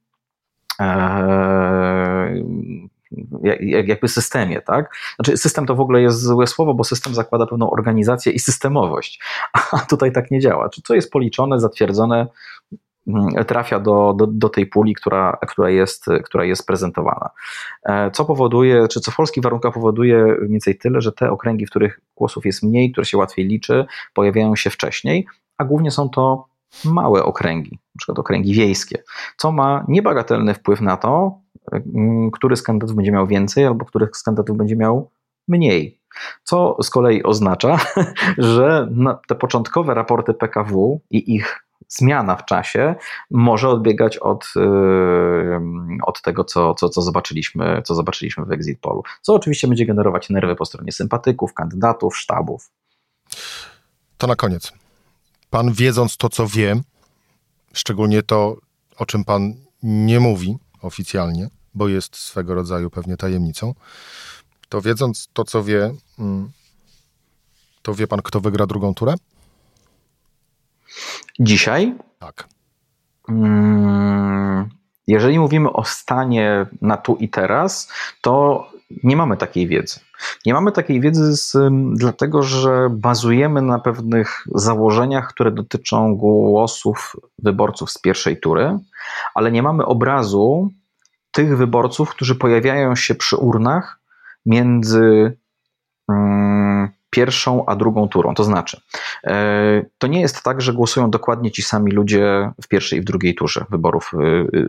e, 0.79 2.34
jakby 3.62 4.08
systemie, 4.08 4.62
tak? 4.62 4.95
Znaczy 5.15 5.38
system 5.38 5.65
to 5.65 5.75
w 5.75 5.82
ogóle 5.82 6.01
jest 6.01 6.21
złe 6.21 6.47
słowo, 6.47 6.73
bo 6.73 6.84
system 6.84 7.13
zakłada 7.13 7.45
pewną 7.45 7.69
organizację 7.69 8.32
i 8.32 8.39
systemowość, 8.39 9.19
a 9.71 9.79
tutaj 9.79 10.12
tak 10.12 10.32
nie 10.32 10.39
działa. 10.39 10.69
Czy 10.69 10.82
co 10.82 10.95
jest 10.95 11.12
policzone, 11.12 11.60
zatwierdzone, 11.60 12.27
trafia 13.48 13.80
do, 13.80 14.13
do, 14.18 14.28
do, 14.28 14.50
tej 14.50 14.66
puli, 14.66 14.96
która, 14.96 15.38
która, 15.48 15.70
jest, 15.70 16.06
która 16.24 16.46
jest 16.46 16.68
prezentowana. 16.68 17.30
E, 17.84 18.12
co 18.12 18.26
powoduje, 18.26 18.88
czy 18.88 19.00
co 19.00 19.12
w 19.12 19.16
polskich 19.16 19.44
warunkach 19.44 19.74
powoduje 19.74 20.24
mniej 20.24 20.50
więcej 20.50 20.78
tyle, 20.78 21.02
że 21.02 21.12
te 21.12 21.32
okręgi, 21.32 21.66
w 21.66 21.70
których 21.70 22.00
głosów 22.16 22.46
jest 22.46 22.63
mniej, 22.63 22.92
które 22.92 23.06
się 23.06 23.18
łatwiej 23.18 23.46
liczy, 23.46 23.86
pojawiają 24.13 24.56
się 24.56 24.70
wcześniej, 24.70 25.26
a 25.58 25.66
głównie 25.66 25.92
są 25.92 26.10
to 26.10 26.46
małe 26.86 27.24
okręgi, 27.24 27.80
przykład 27.98 28.20
okręgi 28.20 28.54
wiejskie, 28.54 29.04
co 29.38 29.52
ma 29.52 29.86
niebagatelny 29.88 30.54
wpływ 30.54 30.82
na 30.82 30.98
to, 30.98 31.39
mm, 31.72 32.32
który 32.32 32.56
z 32.56 32.63
kandydatów 32.63 32.96
będzie 32.96 33.12
miał 33.12 33.28
więcej, 33.28 33.66
albo 33.66 33.86
który 33.86 34.08
z 34.13 34.24
kandydatów 34.24 34.58
będzie 34.58 34.76
miał 34.76 35.10
mniej. 35.48 36.00
Co 36.44 36.78
z 36.84 36.89
kolei 36.89 37.24
oznacza, 37.24 37.78
że 38.38 38.89
te 39.28 39.36
początkowe 39.36 39.94
raporty 39.94 40.34
PKW 40.34 41.02
i 41.10 41.36
ich 41.36 41.62
zmiana 41.88 42.36
w 42.36 42.46
czasie 42.46 42.96
może 43.32 43.69
odbiegać 43.69 44.17
od, 44.17 44.54
od 46.04 46.22
tego, 46.22 46.43
co, 46.43 46.74
co, 46.74 46.89
co, 46.89 47.02
zobaczyliśmy, 47.02 47.82
co 47.86 47.96
zobaczyliśmy 47.96 48.46
w 48.46 48.52
Exit 48.52 48.80
Polu. 48.80 49.04
Co 49.22 49.34
oczywiście 49.34 49.67
będzie 49.67 49.86
generować 49.86 50.30
nerwy 50.30 50.56
po 50.56 50.65
stronie 50.65 50.91
sympatyków, 50.91 51.54
kandydatów, 51.54 52.17
sztabów. 52.17 52.72
To 54.17 54.28
na 54.28 54.36
koniec. 54.36 54.74
Pan 55.50 55.74
wiedząc 55.74 56.17
to, 56.17 56.30
co 56.30 56.48
wie, 56.48 56.82
szczególnie 57.74 58.24
to, 58.24 58.57
o 58.97 59.05
czym 59.05 59.24
pan 59.24 59.53
nie 59.84 60.20
mówi 60.20 60.57
oficjalnie, 60.82 61.47
bo 61.74 61.88
jest 61.88 62.16
swego 62.16 62.53
rodzaju 62.53 62.89
pewnie 62.89 63.18
tajemnicą, 63.18 63.74
to 64.70 64.82
wiedząc 64.82 65.28
to, 65.34 65.43
co 65.43 65.64
wie, 65.64 65.93
mm, 66.20 66.51
to 67.82 67.93
wie 67.93 68.07
pan, 68.07 68.22
kto 68.22 68.39
wygra 68.39 68.66
drugą 68.66 68.93
turę? 68.93 69.16
Dzisiaj? 71.39 71.96
Tak. 72.20 72.48
Mm, 73.30 74.70
jeżeli 75.08 75.39
mówimy 75.39 75.74
o 75.74 75.84
stanie 75.84 76.66
na 76.82 76.98
tu 76.98 77.16
i 77.16 77.30
teraz, 77.30 77.91
to 78.22 78.66
nie 79.04 79.16
mamy 79.16 79.38
takiej 79.38 79.68
wiedzy. 79.68 80.00
Nie 80.46 80.54
mamy 80.54 80.72
takiej 80.72 81.02
wiedzy 81.02 81.38
z, 81.38 81.58
dlatego, 81.94 82.44
że 82.44 82.89
bazujemy 82.91 83.62
na 83.62 83.80
pewnych 83.80 84.44
założeniach, 84.56 85.28
które 85.28 85.52
dotyczą 85.52 86.16
głosów 86.16 87.16
wyborców 87.39 87.91
z 87.91 87.98
pierwszej 87.98 88.39
tury, 88.39 88.80
ale 89.36 89.52
nie 89.52 89.64
mamy 89.64 89.86
obrazu 89.86 90.70
tych 91.32 91.58
wyborców, 91.58 92.10
którzy 92.10 92.36
pojawiają 92.36 92.96
się 92.96 93.16
przy 93.16 93.38
urnach 93.38 94.00
między 94.46 95.38
mm, 96.10 96.89
pierwszą 97.14 97.66
a 97.66 97.76
drugą 97.76 98.07
turą. 98.07 98.34
To 98.34 98.43
znaczy, 98.43 98.82
e, 99.24 99.86
to 99.97 100.07
nie 100.07 100.22
jest 100.22 100.43
tak, 100.43 100.61
że 100.61 100.74
głosują 100.74 101.11
dokładnie 101.11 101.51
ci 101.51 101.61
sami 101.61 101.91
ludzie 101.91 102.51
w 102.64 102.68
pierwszej 102.68 102.99
i 102.99 103.01
w 103.01 103.05
drugiej 103.05 103.36
turze 103.36 103.66
wyborów 103.70 104.11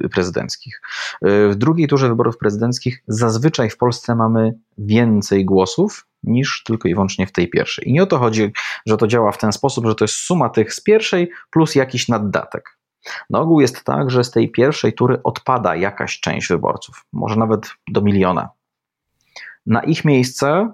e, 0.04 0.08
prezydenckich. 0.08 0.80
E, 1.22 1.48
w 1.48 1.54
drugiej 1.54 1.88
turze 1.88 2.08
wyborów 2.08 2.38
prezydenckich 2.38 3.02
zazwyczaj 3.08 3.70
w 3.70 3.76
Polsce 3.76 4.14
mamy 4.14 4.54
więcej 4.78 5.44
głosów 5.44 6.06
niż 6.22 6.62
tylko 6.64 6.88
i 6.88 6.94
wyłącznie 6.94 7.26
w 7.26 7.32
tej 7.32 7.50
pierwszej. 7.50 7.88
I 7.88 7.92
nie 7.92 8.02
o 8.02 8.06
to 8.06 8.18
chodzi, 8.18 8.52
że 8.86 8.96
to 8.96 9.06
działa 9.06 9.32
w 9.32 9.38
ten 9.38 9.52
sposób, 9.52 9.86
że 9.86 9.94
to 9.94 10.04
jest 10.04 10.14
suma 10.14 10.48
tych 10.48 10.74
z 10.74 10.80
pierwszej 10.80 11.30
plus 11.50 11.74
jakiś 11.74 12.08
naddatek. 12.08 12.78
Na 13.30 13.40
ogół 13.40 13.60
jest 13.60 13.84
tak, 13.84 14.10
że 14.10 14.24
z 14.24 14.30
tej 14.30 14.50
pierwszej 14.50 14.92
tury 14.92 15.20
odpada 15.22 15.76
jakaś 15.76 16.20
część 16.20 16.48
wyborców, 16.48 17.04
może 17.12 17.36
nawet 17.36 17.70
do 17.88 18.00
miliona. 18.00 18.48
Na 19.66 19.82
ich 19.82 20.04
miejsce 20.04 20.70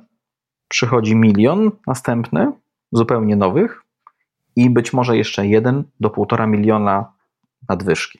przychodzi 0.71 1.17
milion 1.17 1.71
następny, 1.87 2.53
zupełnie 2.93 3.37
nowych 3.37 3.83
i 4.57 4.71
być 4.71 4.93
może 4.93 5.17
jeszcze 5.17 5.47
jeden 5.47 5.85
do 6.01 6.11
półtora 6.11 6.47
miliona 6.47 7.13
nadwyżki. 7.69 8.19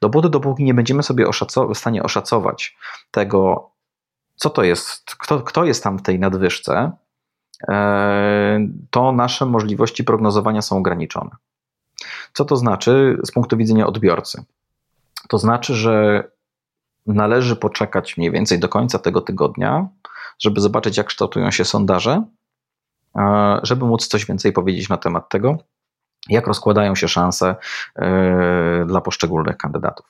Dopóty, 0.00 0.28
dopóki 0.28 0.64
nie 0.64 0.74
będziemy 0.74 1.02
sobie 1.02 1.26
w 1.74 1.78
stanie 1.78 2.02
oszacować 2.02 2.76
tego, 3.10 3.70
co 4.36 4.50
to 4.50 4.62
jest, 4.62 5.16
kto, 5.16 5.40
kto 5.40 5.64
jest 5.64 5.84
tam 5.84 5.98
w 5.98 6.02
tej 6.02 6.18
nadwyżce, 6.18 6.92
e, 7.68 8.68
to 8.90 9.12
nasze 9.12 9.46
możliwości 9.46 10.04
prognozowania 10.04 10.62
są 10.62 10.76
ograniczone. 10.76 11.30
Co 12.32 12.44
to 12.44 12.56
znaczy 12.56 13.18
z 13.24 13.32
punktu 13.32 13.56
widzenia 13.56 13.86
odbiorcy? 13.86 14.44
To 15.28 15.38
znaczy, 15.38 15.74
że 15.74 16.24
należy 17.06 17.56
poczekać 17.56 18.16
mniej 18.16 18.30
więcej 18.30 18.58
do 18.58 18.68
końca 18.68 18.98
tego 18.98 19.20
tygodnia, 19.20 19.88
żeby 20.38 20.60
zobaczyć, 20.60 20.96
jak 20.96 21.06
kształtują 21.06 21.50
się 21.50 21.64
sondaże, 21.64 22.22
żeby 23.62 23.84
móc 23.84 24.06
coś 24.06 24.26
więcej 24.26 24.52
powiedzieć 24.52 24.88
na 24.88 24.96
temat 24.96 25.28
tego, 25.28 25.58
jak 26.28 26.46
rozkładają 26.46 26.94
się 26.94 27.08
szanse 27.08 27.56
e, 27.96 28.84
dla 28.86 29.00
poszczególnych 29.00 29.56
kandydatów. 29.56 30.06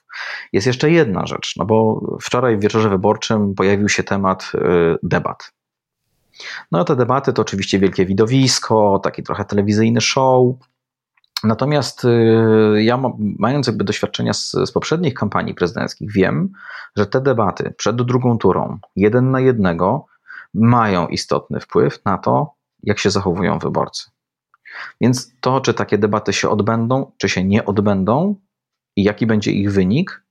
Jest 0.52 0.66
jeszcze 0.66 0.90
jedna 0.90 1.26
rzecz, 1.26 1.54
no 1.56 1.64
bo 1.64 2.00
wczoraj 2.20 2.56
w 2.56 2.60
wieczorze 2.60 2.88
wyborczym 2.88 3.54
pojawił 3.54 3.88
się 3.88 4.02
temat 4.02 4.52
e, 4.54 4.58
debat. 5.02 5.52
No 6.72 6.84
te 6.84 6.96
debaty 6.96 7.32
to 7.32 7.42
oczywiście 7.42 7.78
wielkie 7.78 8.06
widowisko, 8.06 9.00
taki 9.04 9.22
trochę 9.22 9.44
telewizyjny 9.44 10.00
show. 10.00 10.54
Natomiast 11.44 12.04
e, 12.04 12.08
ja, 12.82 13.02
mając 13.18 13.66
jakby 13.66 13.84
doświadczenia 13.84 14.32
z, 14.32 14.50
z, 14.50 14.72
poprzednich 14.72 15.14
kampanii 15.14 15.54
prezydenckich, 15.54 16.12
wiem, 16.12 16.52
że 16.96 17.06
te 17.06 17.20
debaty 17.20 17.74
przed 17.76 17.96
drugą 17.96 18.38
turą, 18.38 18.78
jeden 18.96 19.30
na 19.30 19.40
jednego, 19.40 20.06
mają 20.54 21.08
istotny 21.08 21.60
wpływ 21.60 22.04
na 22.04 22.18
to, 22.18 22.54
jak 22.82 22.98
się 22.98 23.10
zachowują 23.10 23.58
wyborcy. 23.58 24.10
Więc 25.00 25.32
to, 25.40 25.60
czy 25.60 25.74
takie 25.74 25.98
debaty 25.98 26.32
się 26.32 26.48
odbędą, 26.48 27.12
czy 27.16 27.28
się 27.28 27.44
nie 27.44 27.64
odbędą 27.64 28.36
i 28.96 29.04
jaki 29.04 29.26
będzie 29.26 29.52
ich 29.52 29.72
wynik, 29.72 30.22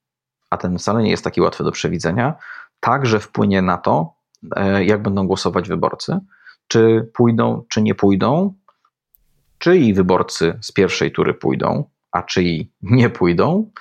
a 0.49 0.57
ten 0.57 0.78
wcale 0.78 1.03
nie 1.03 1.09
jest 1.09 1.24
taki 1.24 1.41
łatwy 1.41 1.63
do 1.63 1.72
przewidzenia, 1.72 2.36
także 2.80 3.19
wpłynie 3.19 3.61
na 3.61 3.78
to, 3.78 4.13
e, 4.55 4.86
jak 4.86 5.01
będą 5.03 5.28
głosować 5.28 5.67
wyborcy, 5.67 6.19
czy 6.67 7.09
pójdą, 7.13 7.63
czy 7.69 7.82
nie 7.82 7.95
pójdą, 7.95 8.53
czyi 9.57 9.93
wyborcy 9.93 10.57
z 10.61 10.72
pierwszej 10.72 11.11
tury 11.11 11.34
pójdą, 11.34 11.84
a 12.11 12.24
czyi 12.24 12.72
nie 12.82 13.09
pójdą, 13.09 13.72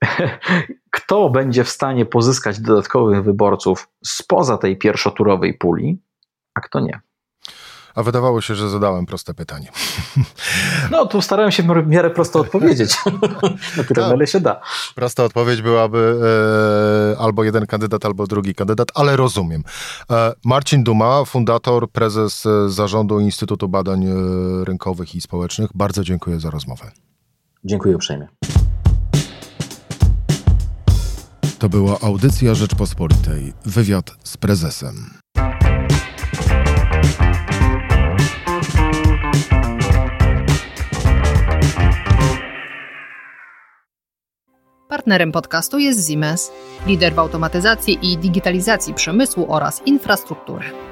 kto 0.90 1.30
będzie 1.30 1.64
w 1.64 1.68
stanie 1.68 2.06
pozyskać 2.06 2.60
dodatkowych 2.60 3.24
wyborców 3.24 3.88
spoza 4.04 4.58
tej 4.58 4.78
pierwszoturowej 4.78 5.54
puli, 5.54 6.02
a 6.54 6.60
kto 6.60 6.80
nie. 6.80 7.00
A 7.94 8.02
wydawało 8.02 8.40
się, 8.40 8.54
że 8.54 8.70
zadałem 8.70 9.06
proste 9.06 9.34
pytanie. 9.34 9.68
No, 10.90 11.06
tu 11.06 11.22
starałem 11.22 11.52
się 11.52 11.62
w 11.62 11.86
miarę 11.86 12.10
prosto 12.10 12.40
odpowiedzieć, 12.40 12.96
na 13.76 13.84
tyle, 13.84 14.06
tak. 14.06 14.16
ile 14.16 14.26
się 14.26 14.40
da. 14.40 14.60
Prosta 14.94 15.24
odpowiedź 15.24 15.62
byłaby 15.62 16.20
e, 17.16 17.18
albo 17.18 17.44
jeden 17.44 17.66
kandydat, 17.66 18.04
albo 18.04 18.26
drugi 18.26 18.54
kandydat, 18.54 18.88
ale 18.94 19.16
rozumiem. 19.16 19.62
E, 20.10 20.32
Marcin 20.44 20.84
Duma, 20.84 21.24
fundator, 21.24 21.90
prezes 21.90 22.46
e, 22.46 22.68
zarządu 22.68 23.20
Instytutu 23.20 23.68
Badań 23.68 24.04
e, 24.04 24.14
Rynkowych 24.64 25.14
i 25.14 25.20
Społecznych. 25.20 25.70
Bardzo 25.74 26.04
dziękuję 26.04 26.40
za 26.40 26.50
rozmowę. 26.50 26.90
Dziękuję 27.64 27.96
uprzejmie. 27.96 28.28
To 31.60 31.68
była 31.68 32.00
audycja 32.00 32.54
Rzeczpospolitej. 32.54 33.52
Wywiad 33.64 34.10
z 34.24 34.36
prezesem. 34.36 34.94
Partnerem 44.88 45.32
podcastu 45.32 45.78
jest 45.78 46.08
Siemens, 46.08 46.50
lider 46.86 47.14
w 47.14 47.18
automatyzacji 47.18 47.98
i 48.02 48.18
digitalizacji 48.18 48.94
przemysłu 48.94 49.46
oraz 49.48 49.82
infrastruktury. 49.86 50.89